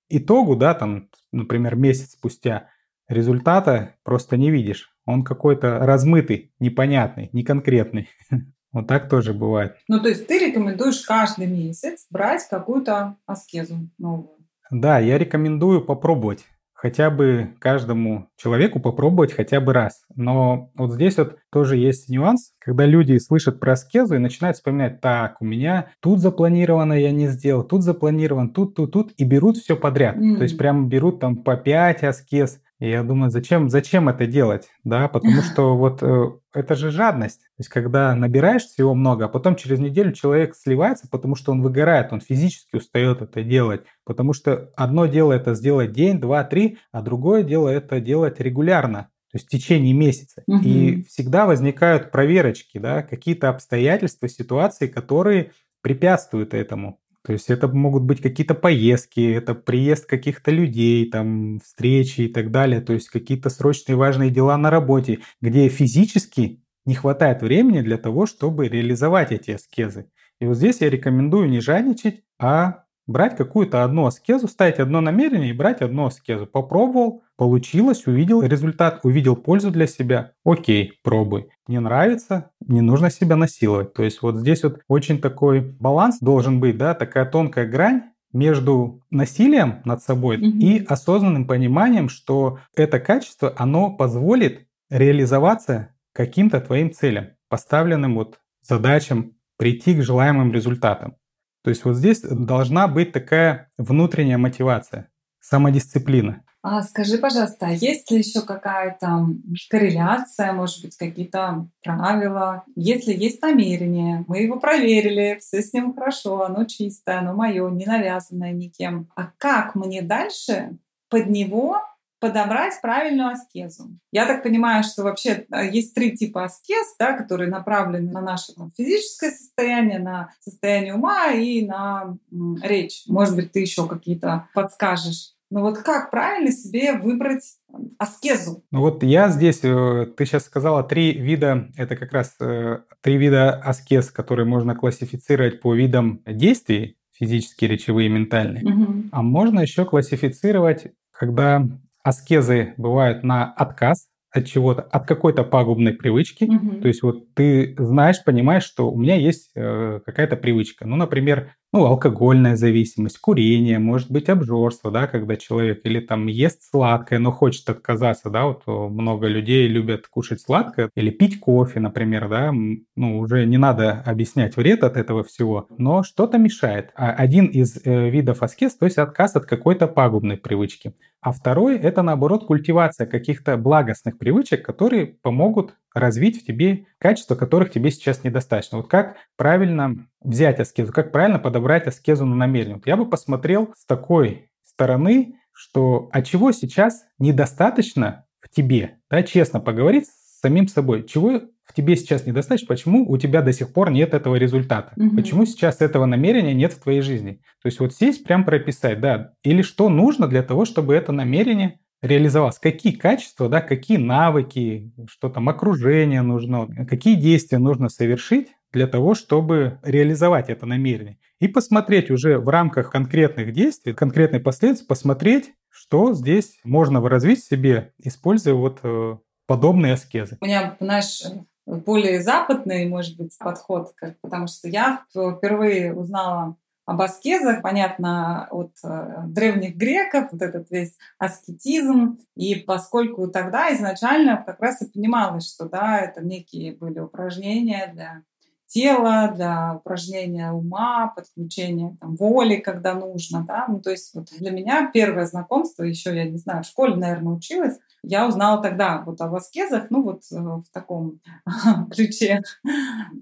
итогу, 0.07 0.55
да, 0.55 0.75
там, 0.75 1.09
например, 1.31 1.75
месяц 1.75 2.11
спустя 2.11 2.69
результата 3.07 3.95
просто 4.03 4.37
не 4.37 4.51
видишь. 4.51 4.95
Он 5.07 5.23
какой-то 5.23 5.79
размытый, 5.79 6.53
непонятный, 6.59 7.29
неконкретный. 7.33 8.09
Вот 8.75 8.87
так 8.87 9.07
тоже 9.07 9.33
бывает. 9.33 9.77
Ну, 9.87 10.01
то 10.01 10.09
есть 10.09 10.27
ты 10.27 10.37
рекомендуешь 10.37 10.99
каждый 10.99 11.47
месяц 11.47 12.07
брать 12.11 12.45
какую-то 12.49 13.15
аскезу 13.25 13.89
новую? 13.97 14.35
Да, 14.69 14.99
я 14.99 15.17
рекомендую 15.17 15.81
попробовать 15.85 16.45
хотя 16.73 17.09
бы 17.09 17.55
каждому 17.59 18.27
человеку 18.35 18.81
попробовать 18.81 19.31
хотя 19.31 19.61
бы 19.61 19.71
раз. 19.71 20.03
Но 20.13 20.71
вот 20.75 20.91
здесь 20.91 21.17
вот 21.17 21.37
тоже 21.51 21.77
есть 21.77 22.09
нюанс, 22.09 22.51
когда 22.59 22.85
люди 22.85 23.17
слышат 23.17 23.61
про 23.61 23.73
аскезу 23.73 24.15
и 24.15 24.19
начинают 24.19 24.57
вспоминать, 24.57 24.99
так, 24.99 25.41
у 25.41 25.45
меня 25.45 25.87
тут 26.01 26.19
запланировано, 26.19 26.93
я 26.93 27.11
не 27.11 27.27
сделал, 27.29 27.63
тут 27.63 27.81
запланирован, 27.81 28.49
тут, 28.49 28.75
тут, 28.75 28.91
тут, 28.91 29.13
и 29.15 29.23
берут 29.23 29.57
все 29.57 29.77
подряд. 29.77 30.17
Mm. 30.17 30.35
То 30.35 30.43
есть 30.43 30.57
прям 30.57 30.89
берут 30.89 31.21
там 31.21 31.37
по 31.37 31.55
5 31.55 32.03
аскез, 32.03 32.59
и 32.85 32.89
я 32.89 33.03
думаю, 33.03 33.31
зачем, 33.31 33.69
зачем 33.69 34.09
это 34.09 34.27
делать, 34.27 34.69
да, 34.83 35.07
потому 35.07 35.41
что 35.41 35.75
вот 35.75 36.03
э, 36.03 36.31
это 36.53 36.75
же 36.75 36.91
жадность. 36.91 37.39
То 37.39 37.59
есть, 37.59 37.69
когда 37.69 38.13
набираешь 38.15 38.63
всего 38.63 38.93
много, 38.93 39.25
а 39.25 39.27
потом 39.27 39.55
через 39.55 39.79
неделю 39.79 40.11
человек 40.11 40.55
сливается, 40.55 41.07
потому 41.09 41.35
что 41.35 41.51
он 41.51 41.63
выгорает, 41.63 42.13
он 42.13 42.21
физически 42.21 42.75
устает 42.75 43.23
это 43.23 43.41
делать. 43.41 43.81
Потому 44.03 44.33
что 44.33 44.69
одно 44.75 45.07
дело 45.07 45.33
это 45.33 45.55
сделать 45.55 45.93
день, 45.93 46.19
два, 46.19 46.43
три, 46.43 46.77
а 46.91 47.01
другое 47.01 47.41
дело 47.41 47.69
это 47.69 47.99
делать 47.99 48.39
регулярно, 48.39 49.09
то 49.31 49.37
есть 49.37 49.47
в 49.47 49.49
течение 49.49 49.93
месяца. 49.93 50.43
Угу. 50.45 50.61
И 50.63 51.03
всегда 51.03 51.47
возникают 51.47 52.11
проверочки, 52.11 52.77
да, 52.77 53.01
какие-то 53.01 53.49
обстоятельства, 53.49 54.29
ситуации, 54.29 54.85
которые 54.85 55.51
препятствуют 55.81 56.53
этому. 56.53 56.99
То 57.25 57.33
есть 57.33 57.49
это 57.49 57.67
могут 57.67 58.03
быть 58.03 58.21
какие-то 58.21 58.53
поездки, 58.53 59.19
это 59.33 59.55
приезд 59.55 60.05
каких-то 60.05 60.51
людей, 60.51 61.09
там, 61.09 61.59
встречи 61.59 62.21
и 62.21 62.27
так 62.27 62.51
далее. 62.51 62.81
То 62.81 62.93
есть 62.93 63.09
какие-то 63.09 63.49
срочные 63.49 63.95
важные 63.95 64.29
дела 64.29 64.57
на 64.57 64.69
работе, 64.69 65.19
где 65.41 65.67
физически 65.69 66.61
не 66.85 66.93
хватает 66.93 67.41
времени 67.41 67.81
для 67.81 67.97
того, 67.97 68.27
чтобы 68.27 68.67
реализовать 68.67 69.31
эти 69.31 69.51
аскезы. 69.51 70.07
И 70.39 70.45
вот 70.45 70.57
здесь 70.57 70.81
я 70.81 70.89
рекомендую 70.89 71.49
не 71.49 71.61
жадничать, 71.61 72.23
а 72.39 72.83
брать 73.07 73.35
какую-то 73.35 73.83
одну 73.83 74.05
аскезу, 74.05 74.47
ставить 74.47 74.79
одно 74.79 75.01
намерение 75.01 75.49
и 75.49 75.53
брать 75.53 75.81
одну 75.81 76.05
аскезу. 76.05 76.45
Попробовал, 76.45 77.23
получилось, 77.37 78.07
увидел 78.07 78.41
результат, 78.41 78.99
увидел 79.03 79.35
пользу 79.35 79.71
для 79.71 79.87
себя. 79.87 80.31
Окей, 80.43 80.93
пробуй. 81.03 81.49
Не 81.67 81.79
нравится, 81.79 82.51
не 82.65 82.81
нужно 82.81 83.09
себя 83.09 83.35
насиловать. 83.35 83.93
То 83.93 84.03
есть 84.03 84.21
вот 84.21 84.37
здесь 84.37 84.63
вот 84.63 84.79
очень 84.87 85.19
такой 85.19 85.61
баланс 85.61 86.19
должен 86.19 86.59
быть, 86.59 86.77
да, 86.77 86.93
такая 86.93 87.25
тонкая 87.25 87.67
грань 87.67 88.03
между 88.33 89.01
насилием 89.09 89.81
над 89.85 90.03
собой 90.03 90.37
mm-hmm. 90.37 90.59
и 90.59 90.85
осознанным 90.85 91.47
пониманием, 91.47 92.09
что 92.09 92.59
это 92.75 92.99
качество, 92.99 93.53
оно 93.55 93.91
позволит 93.91 94.67
реализоваться 94.89 95.95
каким-то 96.13 96.59
твоим 96.61 96.91
целям, 96.91 97.29
поставленным 97.49 98.15
вот 98.15 98.39
задачам, 98.61 99.33
прийти 99.57 99.95
к 99.95 100.03
желаемым 100.03 100.51
результатам. 100.51 101.15
То 101.63 101.69
есть 101.69 101.85
вот 101.85 101.95
здесь 101.95 102.21
должна 102.21 102.87
быть 102.87 103.11
такая 103.11 103.69
внутренняя 103.77 104.37
мотивация, 104.37 105.09
самодисциплина. 105.39 106.43
А 106.67 106.81
скажи, 106.81 107.19
пожалуйста, 107.19 107.67
а 107.67 107.69
есть 107.69 108.09
ли 108.09 108.17
еще 108.17 108.41
какая-то 108.41 109.27
корреляция, 109.69 110.51
может 110.51 110.81
быть, 110.81 110.97
какие-то 110.97 111.67
правила? 111.83 112.63
Если 112.75 113.13
есть 113.13 113.39
намерение, 113.43 114.25
мы 114.27 114.39
его 114.39 114.59
проверили, 114.59 115.37
все 115.39 115.61
с 115.61 115.73
ним 115.73 115.93
хорошо, 115.93 116.41
оно 116.41 116.63
чистое, 116.63 117.19
оно 117.19 117.35
мое, 117.35 117.69
не 117.69 117.85
навязанное 117.85 118.51
никем. 118.51 119.11
А 119.15 119.29
как 119.37 119.75
мне 119.75 120.01
дальше 120.01 120.79
под 121.07 121.27
него 121.27 121.83
подобрать 122.19 122.81
правильную 122.81 123.29
аскезу. 123.29 123.89
Я 124.11 124.25
так 124.25 124.41
понимаю, 124.41 124.83
что 124.83 125.03
вообще 125.03 125.45
э, 125.51 125.69
есть 125.69 125.93
три 125.93 126.17
типа 126.17 126.45
аскез, 126.45 126.95
да, 126.97 127.13
которые 127.13 127.49
направлены 127.49 128.11
на 128.11 128.21
наше 128.21 128.53
там, 128.53 128.71
физическое 128.75 129.29
состояние, 129.29 129.99
на 129.99 130.31
состояние 130.39 130.95
ума 130.95 131.27
и 131.27 131.63
на 131.63 132.17
м, 132.31 132.57
речь. 132.63 133.03
Может 133.05 133.35
быть, 133.35 133.51
ты 133.51 133.59
еще 133.59 133.87
какие-то 133.87 134.47
подскажешь. 134.55 135.34
Но 135.51 135.61
вот 135.61 135.77
как 135.79 136.11
правильно 136.11 136.51
себе 136.51 136.93
выбрать 136.93 137.57
аскезу? 137.97 138.63
Ну 138.71 138.81
вот 138.81 139.03
я 139.03 139.29
здесь, 139.29 139.59
э, 139.63 140.07
ты 140.17 140.25
сейчас 140.25 140.45
сказала 140.45 140.83
три 140.83 141.13
вида, 141.13 141.69
это 141.77 141.95
как 141.95 142.11
раз 142.13 142.35
э, 142.39 142.79
три 143.01 143.17
вида 143.17 143.53
аскез, 143.53 144.11
которые 144.11 144.45
можно 144.45 144.75
классифицировать 144.75 145.61
по 145.61 145.73
видам 145.73 146.21
действий, 146.25 146.97
физические, 147.13 147.69
речевые, 147.69 148.09
ментальные. 148.09 148.65
Угу. 148.65 149.03
А 149.11 149.21
можно 149.21 149.59
еще 149.61 149.85
классифицировать, 149.85 150.87
когда 151.11 151.65
аскезы 152.03 152.73
бывают 152.77 153.23
на 153.23 153.51
отказ 153.51 154.07
от 154.31 154.45
чего-то, 154.47 154.81
от 154.81 155.07
какой-то 155.07 155.43
пагубной 155.43 155.93
привычки. 155.93 156.43
Угу. 156.43 156.81
То 156.81 156.87
есть 156.87 157.03
вот 157.03 157.33
ты 157.33 157.75
знаешь, 157.77 158.23
понимаешь, 158.23 158.63
что 158.63 158.91
у 158.91 158.97
меня 158.97 159.15
есть 159.15 159.51
э, 159.55 160.01
какая-то 160.05 160.35
привычка. 160.35 160.85
Ну, 160.85 160.97
например, 160.97 161.51
ну, 161.75 161.87
алкогольная 161.87 162.55
зависимость, 162.55 163.19
курение, 163.19 163.79
может 163.79 164.09
быть, 164.09 164.29
обжорство, 164.29 164.91
да, 164.91 165.07
когда 165.07 165.35
человек 165.35 165.81
или 165.83 165.99
там 165.99 166.27
ест 166.27 166.63
сладкое, 166.71 167.19
но 167.19 167.33
хочет 167.33 167.69
отказаться, 167.69 168.29
да, 168.29 168.45
вот 168.45 168.65
много 168.65 169.27
людей 169.27 169.67
любят 169.67 170.07
кушать 170.07 170.39
сладкое 170.39 170.89
или 170.95 171.09
пить 171.09 171.37
кофе, 171.41 171.81
например, 171.81 172.29
да, 172.29 172.53
ну, 172.53 173.19
уже 173.19 173.45
не 173.45 173.57
надо 173.57 174.01
объяснять 174.05 174.55
вред 174.55 174.85
от 174.85 174.95
этого 174.95 175.25
всего, 175.25 175.67
но 175.77 176.01
что-то 176.01 176.37
мешает. 176.37 176.91
А 176.95 177.11
один 177.11 177.47
из 177.47 177.81
э, 177.83 178.09
видов 178.09 178.41
аскез, 178.41 178.77
то 178.77 178.85
есть 178.85 178.97
отказ 178.97 179.35
от 179.35 179.45
какой-то 179.45 179.87
пагубной 179.87 180.37
привычки. 180.37 180.93
А 181.19 181.33
второй– 181.33 181.77
это, 181.79 182.03
наоборот, 182.03 182.45
культивация 182.45 183.05
каких-то 183.05 183.57
благостных 183.57 184.17
привычек, 184.17 184.65
которые 184.65 185.07
помогут 185.07 185.73
развить 185.95 186.43
в 186.43 186.45
тебе 186.45 186.85
качества, 186.99 187.33
которых 187.35 187.71
тебе 187.71 187.89
сейчас 187.89 188.23
недостаточно. 188.23 188.77
Вот 188.77 188.87
как 188.89 189.15
правильно 189.37 189.95
взять 190.21 190.59
аскезу, 190.59 190.93
как 190.93 191.11
правильно 191.11 191.39
подобрать 191.39 191.87
аскезу 191.87 192.25
на 192.25 192.35
намерение. 192.35 192.75
Вот 192.75 192.85
я 192.85 192.97
бы 192.97 193.09
посмотрел 193.09 193.73
с 193.75 193.85
такой 193.85 194.49
стороны, 194.63 195.35
что 195.53 196.09
а 196.11 196.21
чего 196.21 196.51
сейчас 196.51 197.05
недостаточно 197.17 198.25
в 198.41 198.49
тебе, 198.49 198.97
да, 199.09 199.23
честно 199.23 199.59
поговорить 199.59 200.07
с 200.07 200.41
самим 200.41 200.67
собой, 200.67 201.03
чего 201.07 201.41
в 201.63 201.73
тебе 201.73 201.95
сейчас 201.95 202.25
недостаточно, 202.27 202.67
почему 202.67 203.09
у 203.09 203.17
тебя 203.17 203.41
до 203.41 203.51
сих 203.53 203.73
пор 203.73 203.89
нет 203.89 204.13
этого 204.13 204.35
результата, 204.35 204.91
Мгм. 204.97 205.15
почему 205.15 205.45
сейчас 205.45 205.81
этого 205.81 206.05
намерения 206.05 206.53
нет 206.53 206.73
в 206.73 206.81
твоей 206.81 207.01
жизни. 207.01 207.39
То 207.63 207.67
есть 207.67 207.79
вот 207.79 207.93
сесть 207.93 208.23
прям 208.23 208.43
прописать, 208.43 208.99
да, 208.99 209.31
или 209.43 209.61
что 209.63 209.89
нужно 209.89 210.27
для 210.27 210.43
того, 210.43 210.65
чтобы 210.65 210.93
это 210.93 211.11
намерение 211.11 211.79
реализовалось, 212.05 212.59
какие 212.59 212.93
качества, 212.93 213.49
да, 213.49 213.61
какие 213.61 213.97
навыки, 213.97 214.91
что 215.09 215.29
там 215.29 215.49
окружение 215.49 216.21
нужно, 216.21 216.85
какие 216.85 217.15
действия 217.15 217.57
нужно 217.57 217.89
совершить 217.89 218.49
для 218.71 218.87
того, 218.87 219.15
чтобы 219.15 219.79
реализовать 219.83 220.49
это 220.49 220.65
намерение. 220.65 221.17
И 221.39 221.47
посмотреть 221.47 222.11
уже 222.11 222.39
в 222.39 222.47
рамках 222.49 222.91
конкретных 222.91 223.53
действий, 223.53 223.93
конкретной 223.93 224.39
последовательности, 224.39 224.87
посмотреть, 224.87 225.53
что 225.69 226.13
здесь 226.13 226.59
можно 226.63 227.01
развить 227.07 227.43
себе, 227.43 227.93
используя 227.99 228.53
вот 228.53 228.79
э, 228.83 229.17
подобные 229.47 229.93
аскезы. 229.93 230.37
У 230.41 230.45
меня, 230.45 230.75
знаешь, 230.79 231.23
более 231.65 232.21
западный, 232.21 232.87
может 232.87 233.17
быть, 233.17 233.35
подход, 233.39 233.93
потому 234.21 234.47
что 234.47 234.67
я 234.67 235.03
впервые 235.09 235.93
узнала 235.93 236.55
об 236.85 237.01
аскезах, 237.01 237.61
понятно, 237.61 238.47
от 238.51 238.71
э, 238.83 239.23
древних 239.27 239.75
греков, 239.75 240.29
вот 240.31 240.41
этот 240.41 240.69
весь 240.69 240.97
аскетизм. 241.17 242.19
И 242.35 242.55
поскольку 242.55 243.27
тогда 243.27 243.73
изначально 243.73 244.43
как 244.45 244.59
раз 244.61 244.81
и 244.81 244.89
понималось, 244.89 245.51
что 245.51 245.67
да, 245.67 245.99
это 245.99 246.23
некие 246.23 246.75
были 246.75 246.99
упражнения 246.99 247.91
для 247.93 248.21
тела, 248.67 249.31
для 249.33 249.75
упражнения 249.75 250.51
ума, 250.51 251.07
подключения 251.15 251.95
там, 251.99 252.15
воли, 252.15 252.57
когда 252.57 252.93
нужно. 252.93 253.45
Да? 253.47 253.65
Ну, 253.67 253.79
то 253.79 253.89
есть 253.89 254.13
вот 254.13 254.27
для 254.37 254.51
меня 254.51 254.89
первое 254.93 255.25
знакомство, 255.25 255.83
еще 255.83 256.15
я 256.15 256.25
не 256.25 256.37
знаю, 256.37 256.63
в 256.63 256.67
школе, 256.67 256.95
наверное, 256.95 257.33
училась, 257.33 257.77
я 258.03 258.27
узнала 258.27 258.61
тогда 258.61 259.01
вот 259.05 259.21
об 259.21 259.33
аскезах, 259.33 259.85
ну 259.89 260.03
вот 260.03 260.23
э, 260.31 260.35
в 260.35 260.65
таком 260.71 261.19
ключе. 261.91 262.41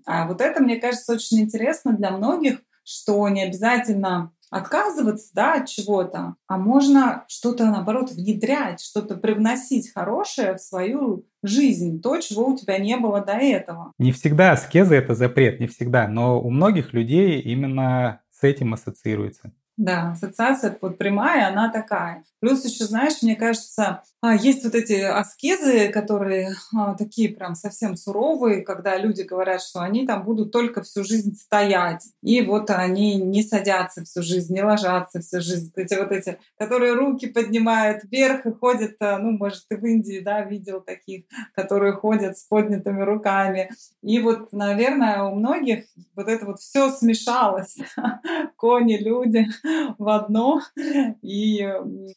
А 0.06 0.28
вот 0.28 0.42
это, 0.42 0.62
мне 0.62 0.78
кажется, 0.78 1.14
очень 1.14 1.42
интересно 1.42 1.94
для 1.94 2.12
многих, 2.12 2.60
что 2.84 3.28
не 3.30 3.44
обязательно 3.44 4.32
отказываться 4.54 5.32
да, 5.34 5.56
от 5.56 5.68
чего-то, 5.68 6.36
а 6.48 6.58
можно 6.58 7.26
что-то, 7.28 7.66
наоборот, 7.66 8.12
внедрять, 8.12 8.82
что-то 8.82 9.16
привносить 9.16 9.92
хорошее 9.92 10.56
в 10.56 10.62
свою 10.62 11.26
жизнь, 11.42 12.02
то, 12.02 12.20
чего 12.20 12.48
у 12.48 12.58
тебя 12.58 12.78
не 12.78 12.96
было 12.98 13.22
до 13.22 13.34
этого. 13.34 13.94
Не 13.98 14.12
всегда 14.12 14.52
аскеза– 14.52 14.96
это 14.96 15.16
запрет, 15.16 15.60
не 15.60 15.68
всегда, 15.68 16.08
но 16.08 16.40
у 16.40 16.52
многих 16.52 16.94
людей 16.94 17.40
именно 17.42 18.22
с 18.32 18.44
этим 18.44 18.74
ассоциируется. 18.74 19.52
Да, 19.76 20.12
ассоциация 20.12 20.78
вот 20.82 21.00
прямая, 21.00 21.48
она 21.48 21.68
такая. 21.70 22.24
Плюс 22.40 22.64
еще, 22.64 22.84
знаешь, 22.86 23.24
мне 23.24 23.36
кажется, 23.36 24.04
а, 24.22 24.36
есть 24.36 24.64
вот 24.64 24.76
эти 24.76 24.94
аскезы, 24.94 25.90
которые 25.90 26.54
а, 26.78 26.94
такие 26.94 27.30
прям 27.30 27.56
совсем 27.56 27.96
суровые, 27.96 28.62
когда 28.62 28.98
люди 28.98 29.24
говорят, 29.24 29.64
что 29.64 29.80
они 29.80 30.06
там 30.06 30.24
будут 30.24 30.52
только 30.52 30.84
всю 30.84 31.04
жизнь 31.04 31.36
стоять. 31.36 32.08
И 32.22 32.42
вот 32.42 32.70
они 32.70 33.16
не 33.16 33.42
садятся 33.42 34.04
всю 34.04 34.22
жизнь, 34.22 34.54
не 34.54 34.62
ложатся 34.62 35.22
всю 35.22 35.42
жизнь. 35.42 35.72
Эти 35.76 35.96
вот 35.96 36.12
эти, 36.12 36.38
которые 36.60 36.94
руки 36.94 37.26
поднимают 37.26 38.04
вверх 38.04 38.46
и 38.46 38.52
ходят, 38.52 38.98
а, 39.00 39.18
ну, 39.18 39.32
может, 39.32 39.68
ты 39.68 39.78
в 39.78 39.86
Индии, 39.86 40.20
да, 40.20 40.42
видел 40.42 40.82
таких, 40.82 41.26
которые 41.56 41.94
ходят 41.94 42.38
с 42.38 42.44
поднятыми 42.44 43.02
руками. 43.02 43.72
И 44.04 44.20
вот, 44.20 44.54
наверное, 44.54 45.24
у 45.24 45.34
многих 45.34 45.86
вот 46.16 46.28
это 46.28 46.46
вот 46.46 46.60
все 46.60 46.92
смешалось. 46.92 47.78
Кони, 48.58 48.98
люди 48.98 49.48
в 49.98 50.10
одно. 50.10 50.62
И 51.22 51.68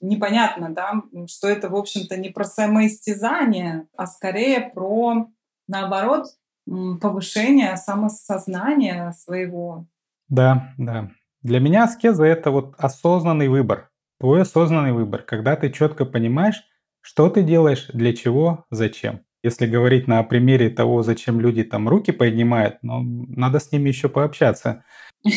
непонятно, 0.00 0.70
да, 0.74 1.02
что 1.26 1.48
это, 1.48 1.68
в 1.68 1.76
общем-то, 1.76 2.16
не 2.16 2.30
про 2.30 2.44
самоистязание, 2.44 3.86
а 3.96 4.06
скорее 4.06 4.70
про, 4.74 5.28
наоборот, 5.68 6.26
повышение 7.00 7.76
самосознания 7.76 9.12
своего. 9.12 9.86
Да, 10.28 10.72
да. 10.78 11.10
Для 11.42 11.60
меня 11.60 11.84
аскеза– 11.84 12.24
это 12.26 12.50
вот 12.50 12.74
осознанный 12.76 13.48
выбор. 13.48 13.90
Твой 14.18 14.42
осознанный 14.42 14.92
выбор, 14.92 15.22
когда 15.22 15.54
ты 15.56 15.70
четко 15.70 16.04
понимаешь, 16.04 16.64
что 17.00 17.28
ты 17.30 17.42
делаешь, 17.42 17.88
для 17.92 18.12
чего, 18.14 18.64
зачем. 18.70 19.25
Если 19.46 19.66
говорить 19.66 20.08
на 20.08 20.24
примере 20.24 20.70
того, 20.70 21.04
зачем 21.04 21.38
люди 21.38 21.62
там 21.62 21.88
руки 21.88 22.10
поднимают, 22.10 22.78
ну, 22.82 23.00
надо 23.28 23.60
с 23.60 23.70
ними 23.70 23.90
еще 23.90 24.08
пообщаться. 24.08 24.82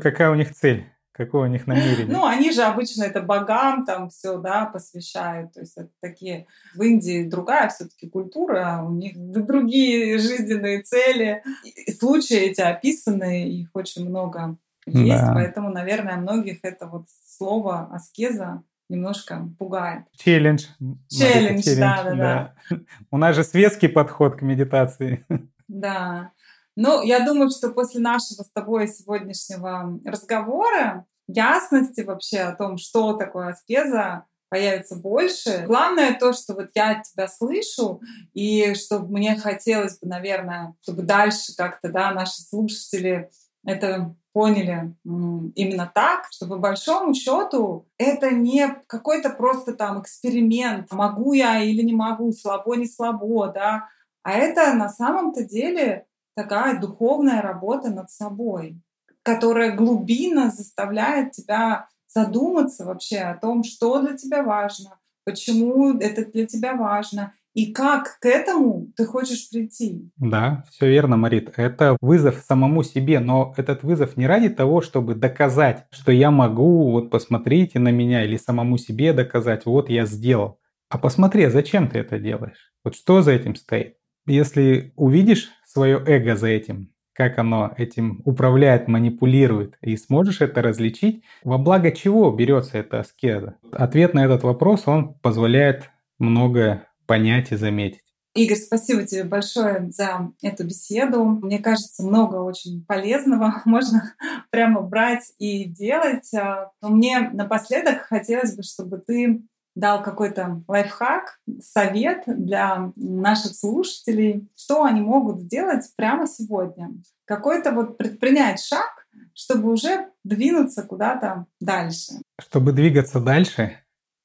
Какая 0.00 0.30
у 0.30 0.36
них 0.36 0.54
цель? 0.54 0.86
Какое 1.10 1.48
у 1.48 1.50
них 1.50 1.66
намерение? 1.66 2.06
Ну, 2.06 2.24
они 2.24 2.52
же 2.52 2.62
обычно 2.62 3.02
это 3.02 3.20
богам 3.20 3.84
там 3.84 4.10
все, 4.10 4.38
да, 4.38 4.66
посвящают. 4.66 5.54
То 5.54 5.60
есть 5.60 5.76
это 5.76 5.90
такие... 6.00 6.46
В 6.76 6.82
Индии 6.82 7.28
другая 7.28 7.68
все-таки 7.68 8.08
культура, 8.08 8.84
у 8.86 8.92
них 8.92 9.14
другие 9.16 10.16
жизненные 10.18 10.82
цели. 10.82 11.42
И 11.64 11.90
случаи 11.90 12.36
эти 12.36 12.60
описаны, 12.60 13.48
их 13.48 13.70
очень 13.74 14.08
много 14.08 14.56
есть, 14.86 15.24
да. 15.24 15.32
поэтому, 15.34 15.70
наверное, 15.70 16.16
многих 16.16 16.60
это 16.62 16.86
вот 16.86 17.06
слово 17.26 17.88
аскеза 17.92 18.62
немножко 18.94 19.48
пугает. 19.58 20.04
Челлендж. 20.16 20.64
Челлендж, 21.08 21.62
челлендж 21.62 21.78
да, 21.78 22.02
да, 22.02 22.10
да, 22.10 22.54
да. 22.70 22.76
У 23.10 23.16
нас 23.18 23.36
же 23.36 23.44
светский 23.44 23.88
подход 23.88 24.36
к 24.36 24.42
медитации. 24.42 25.24
Да. 25.66 26.32
Ну, 26.76 27.02
я 27.02 27.24
думаю, 27.24 27.48
что 27.48 27.70
после 27.70 27.98
нашего 27.98 28.42
с 28.42 28.52
тобой 28.52 28.86
сегодняшнего 28.86 29.98
разговора 30.04 31.06
ясности 31.26 32.02
вообще 32.02 32.40
о 32.40 32.54
том, 32.54 32.76
что 32.76 33.14
такое 33.14 33.48
аскеза, 33.48 34.26
появится 34.50 34.94
больше. 34.94 35.64
Главное 35.66 36.16
то, 36.18 36.32
что 36.32 36.54
вот 36.54 36.68
я 36.74 37.02
тебя 37.02 37.26
слышу, 37.26 38.00
и 38.34 38.74
что 38.74 39.00
мне 39.00 39.36
хотелось 39.36 39.98
бы, 39.98 40.06
наверное, 40.06 40.74
чтобы 40.82 41.02
дальше 41.02 41.56
как-то, 41.56 41.88
да, 41.88 42.12
наши 42.12 42.40
слушатели 42.42 43.30
это 43.66 44.14
поняли 44.34 44.94
именно 45.04 45.90
так, 45.94 46.26
что 46.32 46.46
по 46.46 46.58
большому 46.58 47.14
счету 47.14 47.86
это 47.98 48.32
не 48.32 48.66
какой-то 48.88 49.30
просто 49.30 49.74
там 49.74 50.02
эксперимент, 50.02 50.92
могу 50.92 51.32
я 51.34 51.60
или 51.60 51.82
не 51.82 51.94
могу, 51.94 52.32
слабо, 52.32 52.74
не 52.74 52.86
слабо, 52.86 53.46
да, 53.48 53.88
а 54.24 54.32
это 54.32 54.74
на 54.74 54.88
самом-то 54.88 55.44
деле 55.44 56.06
такая 56.34 56.80
духовная 56.80 57.42
работа 57.42 57.90
над 57.90 58.10
собой, 58.10 58.82
которая 59.22 59.76
глубинно 59.76 60.50
заставляет 60.50 61.30
тебя 61.30 61.88
задуматься 62.08 62.84
вообще 62.84 63.18
о 63.18 63.38
том, 63.38 63.62
что 63.62 64.02
для 64.02 64.16
тебя 64.16 64.42
важно, 64.42 64.98
почему 65.24 65.96
это 65.98 66.24
для 66.24 66.46
тебя 66.46 66.74
важно, 66.74 67.34
и 67.54 67.72
как 67.72 68.18
к 68.20 68.26
этому 68.26 68.88
ты 68.96 69.06
хочешь 69.06 69.48
прийти. 69.48 70.10
Да, 70.16 70.64
все 70.70 70.88
верно, 70.88 71.16
Марит. 71.16 71.52
Это 71.56 71.96
вызов 72.00 72.44
самому 72.46 72.82
себе, 72.82 73.20
но 73.20 73.54
этот 73.56 73.84
вызов 73.84 74.16
не 74.16 74.26
ради 74.26 74.48
того, 74.48 74.80
чтобы 74.80 75.14
доказать, 75.14 75.86
что 75.90 76.10
я 76.10 76.30
могу, 76.30 76.90
вот 76.90 77.10
посмотрите 77.10 77.78
на 77.78 77.90
меня, 77.90 78.24
или 78.24 78.36
самому 78.36 78.76
себе 78.76 79.12
доказать, 79.12 79.66
вот 79.66 79.88
я 79.88 80.04
сделал. 80.04 80.58
А 80.88 80.98
посмотри, 80.98 81.44
а 81.44 81.50
зачем 81.50 81.88
ты 81.88 82.00
это 82.00 82.18
делаешь? 82.18 82.72
Вот 82.82 82.96
что 82.96 83.22
за 83.22 83.32
этим 83.32 83.54
стоит? 83.54 83.96
Если 84.26 84.92
увидишь 84.96 85.50
свое 85.64 86.02
эго 86.06 86.36
за 86.36 86.48
этим, 86.48 86.90
как 87.12 87.38
оно 87.38 87.72
этим 87.76 88.20
управляет, 88.24 88.88
манипулирует, 88.88 89.76
и 89.80 89.96
сможешь 89.96 90.40
это 90.40 90.60
различить, 90.60 91.22
во 91.44 91.58
благо 91.58 91.92
чего 91.92 92.32
берется 92.32 92.78
эта 92.78 93.00
аскеза? 93.00 93.56
Ответ 93.72 94.14
на 94.14 94.24
этот 94.24 94.42
вопрос, 94.42 94.84
он 94.86 95.14
позволяет 95.14 95.90
многое 96.18 96.88
понять 97.06 97.52
и 97.52 97.56
заметить. 97.56 98.04
Игорь, 98.34 98.56
спасибо 98.56 99.04
тебе 99.04 99.22
большое 99.22 99.92
за 99.92 100.32
эту 100.42 100.64
беседу. 100.64 101.24
Мне 101.24 101.60
кажется, 101.60 102.02
много 102.02 102.36
очень 102.36 102.84
полезного 102.84 103.62
можно 103.64 104.14
прямо 104.50 104.80
брать 104.80 105.32
и 105.38 105.64
делать. 105.64 106.34
А, 106.34 106.72
но 106.82 106.88
мне 106.88 107.30
напоследок 107.32 108.02
хотелось 108.02 108.56
бы, 108.56 108.64
чтобы 108.64 108.98
ты 108.98 109.42
дал 109.76 110.02
какой-то 110.02 110.62
лайфхак, 110.66 111.40
совет 111.60 112.24
для 112.26 112.92
наших 112.96 113.54
слушателей, 113.54 114.48
что 114.56 114.84
они 114.84 115.00
могут 115.00 115.40
сделать 115.40 115.84
прямо 115.96 116.26
сегодня. 116.26 116.90
Какой-то 117.24 117.72
вот 117.72 117.96
предпринять 117.96 118.60
шаг, 118.60 119.06
чтобы 119.32 119.72
уже 119.72 120.10
двинуться 120.24 120.82
куда-то 120.82 121.46
дальше. 121.60 122.14
Чтобы 122.40 122.72
двигаться 122.72 123.20
дальше, 123.20 123.78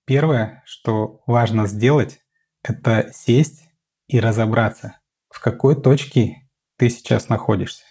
первое, 0.05 0.63
что 0.65 1.21
важно 1.25 1.67
сделать, 1.67 2.19
это 2.69 3.09
сесть 3.13 3.69
и 4.07 4.19
разобраться, 4.19 4.99
в 5.29 5.41
какой 5.41 5.75
точке 5.75 6.47
ты 6.77 6.89
сейчас 6.89 7.29
находишься. 7.29 7.83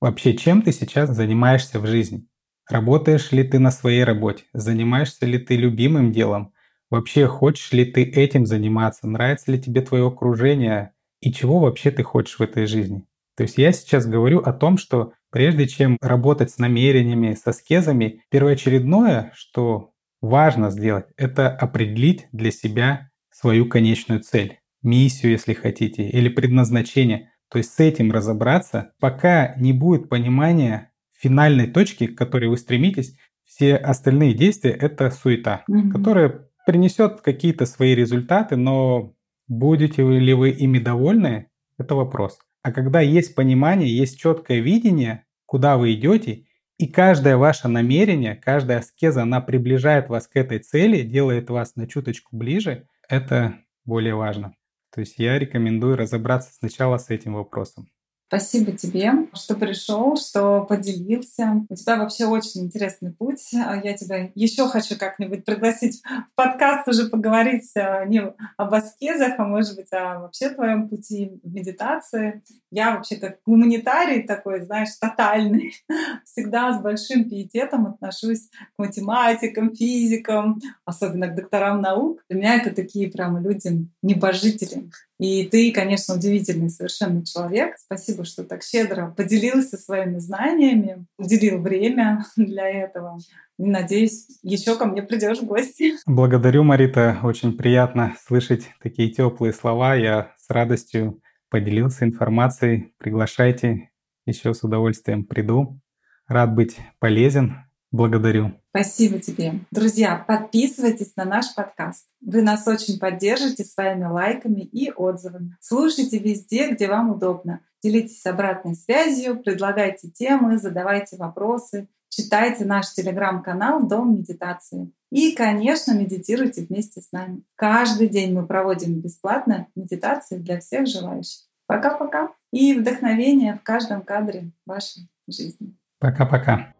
Вообще, 0.00 0.36
чем 0.36 0.62
ты 0.62 0.72
сейчас 0.72 1.10
занимаешься 1.10 1.80
в 1.80 1.86
жизни? 1.86 2.28
Работаешь 2.68 3.32
ли 3.32 3.42
ты 3.42 3.58
на 3.58 3.70
своей 3.70 4.04
работе? 4.04 4.44
Занимаешься 4.52 5.26
ли 5.26 5.38
ты 5.38 5.56
любимым 5.56 6.12
делом? 6.12 6.52
Вообще, 6.90 7.26
хочешь 7.26 7.72
ли 7.72 7.84
ты 7.84 8.04
этим 8.04 8.46
заниматься? 8.46 9.08
Нравится 9.08 9.50
ли 9.50 9.60
тебе 9.60 9.80
твое 9.80 10.06
окружение? 10.06 10.92
И 11.20 11.32
чего 11.32 11.58
вообще 11.58 11.90
ты 11.90 12.02
хочешь 12.02 12.38
в 12.38 12.42
этой 12.42 12.66
жизни? 12.66 13.04
То 13.36 13.42
есть 13.42 13.58
я 13.58 13.72
сейчас 13.72 14.06
говорю 14.06 14.40
о 14.40 14.52
том, 14.52 14.78
что 14.78 15.12
прежде 15.30 15.66
чем 15.66 15.96
работать 16.00 16.50
с 16.50 16.58
намерениями, 16.58 17.34
со 17.34 17.52
скезами, 17.52 18.22
первоочередное, 18.30 19.32
что 19.34 19.92
важно 20.20 20.70
сделать, 20.70 21.06
это 21.16 21.48
определить 21.50 22.26
для 22.32 22.50
себя 22.50 23.07
свою 23.38 23.66
конечную 23.66 24.20
цель, 24.20 24.58
миссию, 24.82 25.32
если 25.32 25.54
хотите, 25.54 26.08
или 26.08 26.28
предназначение. 26.28 27.30
То 27.50 27.58
есть 27.58 27.72
с 27.72 27.78
этим 27.78 28.10
разобраться, 28.10 28.92
пока 28.98 29.54
не 29.56 29.72
будет 29.72 30.08
понимания 30.08 30.90
финальной 31.16 31.68
точки, 31.68 32.08
к 32.08 32.18
которой 32.18 32.48
вы 32.48 32.56
стремитесь, 32.56 33.16
все 33.44 33.76
остальные 33.76 34.34
действия— 34.34 34.70
это 34.80 35.10
суета, 35.10 35.64
mm-hmm. 35.70 35.90
которая 35.90 36.48
принесет 36.66 37.20
какие-то 37.20 37.64
свои 37.64 37.94
результаты, 37.94 38.56
но 38.56 39.14
будете 39.46 40.02
ли 40.02 40.34
вы 40.34 40.50
ими 40.50 40.78
довольны, 40.78 41.46
это 41.78 41.94
вопрос. 41.94 42.38
А 42.62 42.72
когда 42.72 43.00
есть 43.00 43.36
понимание, 43.36 43.96
есть 43.96 44.18
четкое 44.18 44.58
видение, 44.58 45.24
куда 45.46 45.76
вы 45.76 45.94
идете, 45.94 46.44
и 46.76 46.86
каждое 46.86 47.36
ваше 47.36 47.68
намерение, 47.68 48.34
каждая 48.34 48.80
аскеза, 48.80 49.22
она 49.22 49.40
приближает 49.40 50.08
вас 50.08 50.26
к 50.26 50.36
этой 50.36 50.58
цели, 50.58 51.02
делает 51.02 51.50
вас 51.50 51.76
на 51.76 51.86
чуточку 51.86 52.36
ближе, 52.36 52.86
это 53.08 53.58
более 53.84 54.14
важно. 54.14 54.54
То 54.92 55.00
есть 55.00 55.18
я 55.18 55.38
рекомендую 55.38 55.96
разобраться 55.96 56.52
сначала 56.52 56.98
с 56.98 57.10
этим 57.10 57.34
вопросом. 57.34 57.88
Спасибо 58.28 58.72
тебе, 58.72 59.10
что 59.32 59.54
пришел, 59.54 60.14
что 60.18 60.62
поделился. 60.64 61.64
У 61.70 61.74
тебя 61.74 61.96
вообще 61.96 62.26
очень 62.26 62.66
интересный 62.66 63.10
путь. 63.10 63.52
Я 63.52 63.94
тебя 63.94 64.30
еще 64.34 64.68
хочу 64.68 64.98
как-нибудь 64.98 65.46
пригласить 65.46 66.02
в 66.02 66.34
подкаст 66.34 66.86
уже 66.88 67.08
поговорить 67.08 67.70
а, 67.74 68.04
не 68.04 68.20
об 68.58 68.74
аскезах, 68.74 69.38
а 69.38 69.44
может 69.44 69.76
быть 69.76 69.90
о 69.94 70.18
вообще 70.20 70.50
твоем 70.50 70.90
пути 70.90 71.40
в 71.42 71.54
медитации. 71.54 72.42
Я 72.70 72.94
вообще 72.94 73.16
как 73.16 73.38
гуманитарий 73.46 74.24
такой, 74.24 74.60
знаешь, 74.60 74.90
тотальный, 75.00 75.72
всегда 76.26 76.78
с 76.78 76.82
большим 76.82 77.30
пиететом 77.30 77.86
отношусь 77.86 78.50
к 78.50 78.78
математикам, 78.78 79.74
физикам, 79.74 80.60
особенно 80.84 81.28
к 81.28 81.34
докторам 81.34 81.80
наук. 81.80 82.22
Для 82.28 82.38
меня 82.38 82.56
это 82.56 82.74
такие 82.74 83.10
прямо 83.10 83.40
люди, 83.40 83.88
небожители. 84.02 84.90
И 85.18 85.44
ты, 85.44 85.72
конечно, 85.72 86.14
удивительный 86.14 86.70
совершенно 86.70 87.26
человек. 87.26 87.76
Спасибо, 87.76 88.24
что 88.24 88.44
так 88.44 88.62
щедро 88.62 89.12
поделился 89.16 89.76
своими 89.76 90.18
знаниями, 90.18 91.06
уделил 91.18 91.60
время 91.60 92.24
для 92.36 92.68
этого. 92.68 93.18
Надеюсь, 93.58 94.26
еще 94.42 94.76
ко 94.76 94.86
мне 94.86 95.02
придешь 95.02 95.38
в 95.38 95.46
гости. 95.46 95.94
Благодарю, 96.06 96.62
Марита. 96.62 97.18
Очень 97.24 97.56
приятно 97.56 98.16
слышать 98.24 98.68
такие 98.80 99.10
теплые 99.10 99.52
слова. 99.52 99.96
Я 99.96 100.34
с 100.38 100.48
радостью 100.48 101.20
поделился 101.50 102.04
информацией. 102.04 102.94
Приглашайте, 102.98 103.90
еще 104.24 104.54
с 104.54 104.62
удовольствием 104.62 105.24
приду. 105.24 105.80
Рад 106.28 106.54
быть 106.54 106.76
полезен. 107.00 107.67
Благодарю. 107.90 108.52
Спасибо 108.70 109.18
тебе. 109.18 109.60
Друзья, 109.70 110.22
подписывайтесь 110.26 111.16
на 111.16 111.24
наш 111.24 111.54
подкаст. 111.54 112.06
Вы 112.20 112.42
нас 112.42 112.66
очень 112.66 112.98
поддержите 112.98 113.64
своими 113.64 114.04
лайками 114.04 114.60
и 114.60 114.90
отзывами. 114.90 115.56
Слушайте 115.60 116.18
везде, 116.18 116.70
где 116.70 116.86
вам 116.86 117.10
удобно. 117.10 117.60
Делитесь 117.82 118.26
обратной 118.26 118.74
связью, 118.74 119.42
предлагайте 119.42 120.10
темы, 120.10 120.58
задавайте 120.58 121.16
вопросы, 121.16 121.88
читайте 122.08 122.64
наш 122.64 122.92
телеграм-канал 122.92 123.86
«Дом 123.86 124.16
медитации». 124.16 124.92
И, 125.10 125.32
конечно, 125.32 125.92
медитируйте 125.92 126.66
вместе 126.68 127.00
с 127.00 127.12
нами. 127.12 127.42
Каждый 127.54 128.08
день 128.08 128.34
мы 128.34 128.46
проводим 128.46 129.00
бесплатно 129.00 129.68
медитации 129.74 130.36
для 130.36 130.60
всех 130.60 130.86
желающих. 130.86 131.46
Пока-пока. 131.66 132.32
И 132.52 132.74
вдохновение 132.74 133.54
в 133.54 133.62
каждом 133.62 134.02
кадре 134.02 134.50
вашей 134.66 135.08
жизни. 135.28 135.76
Пока-пока. 135.98 136.74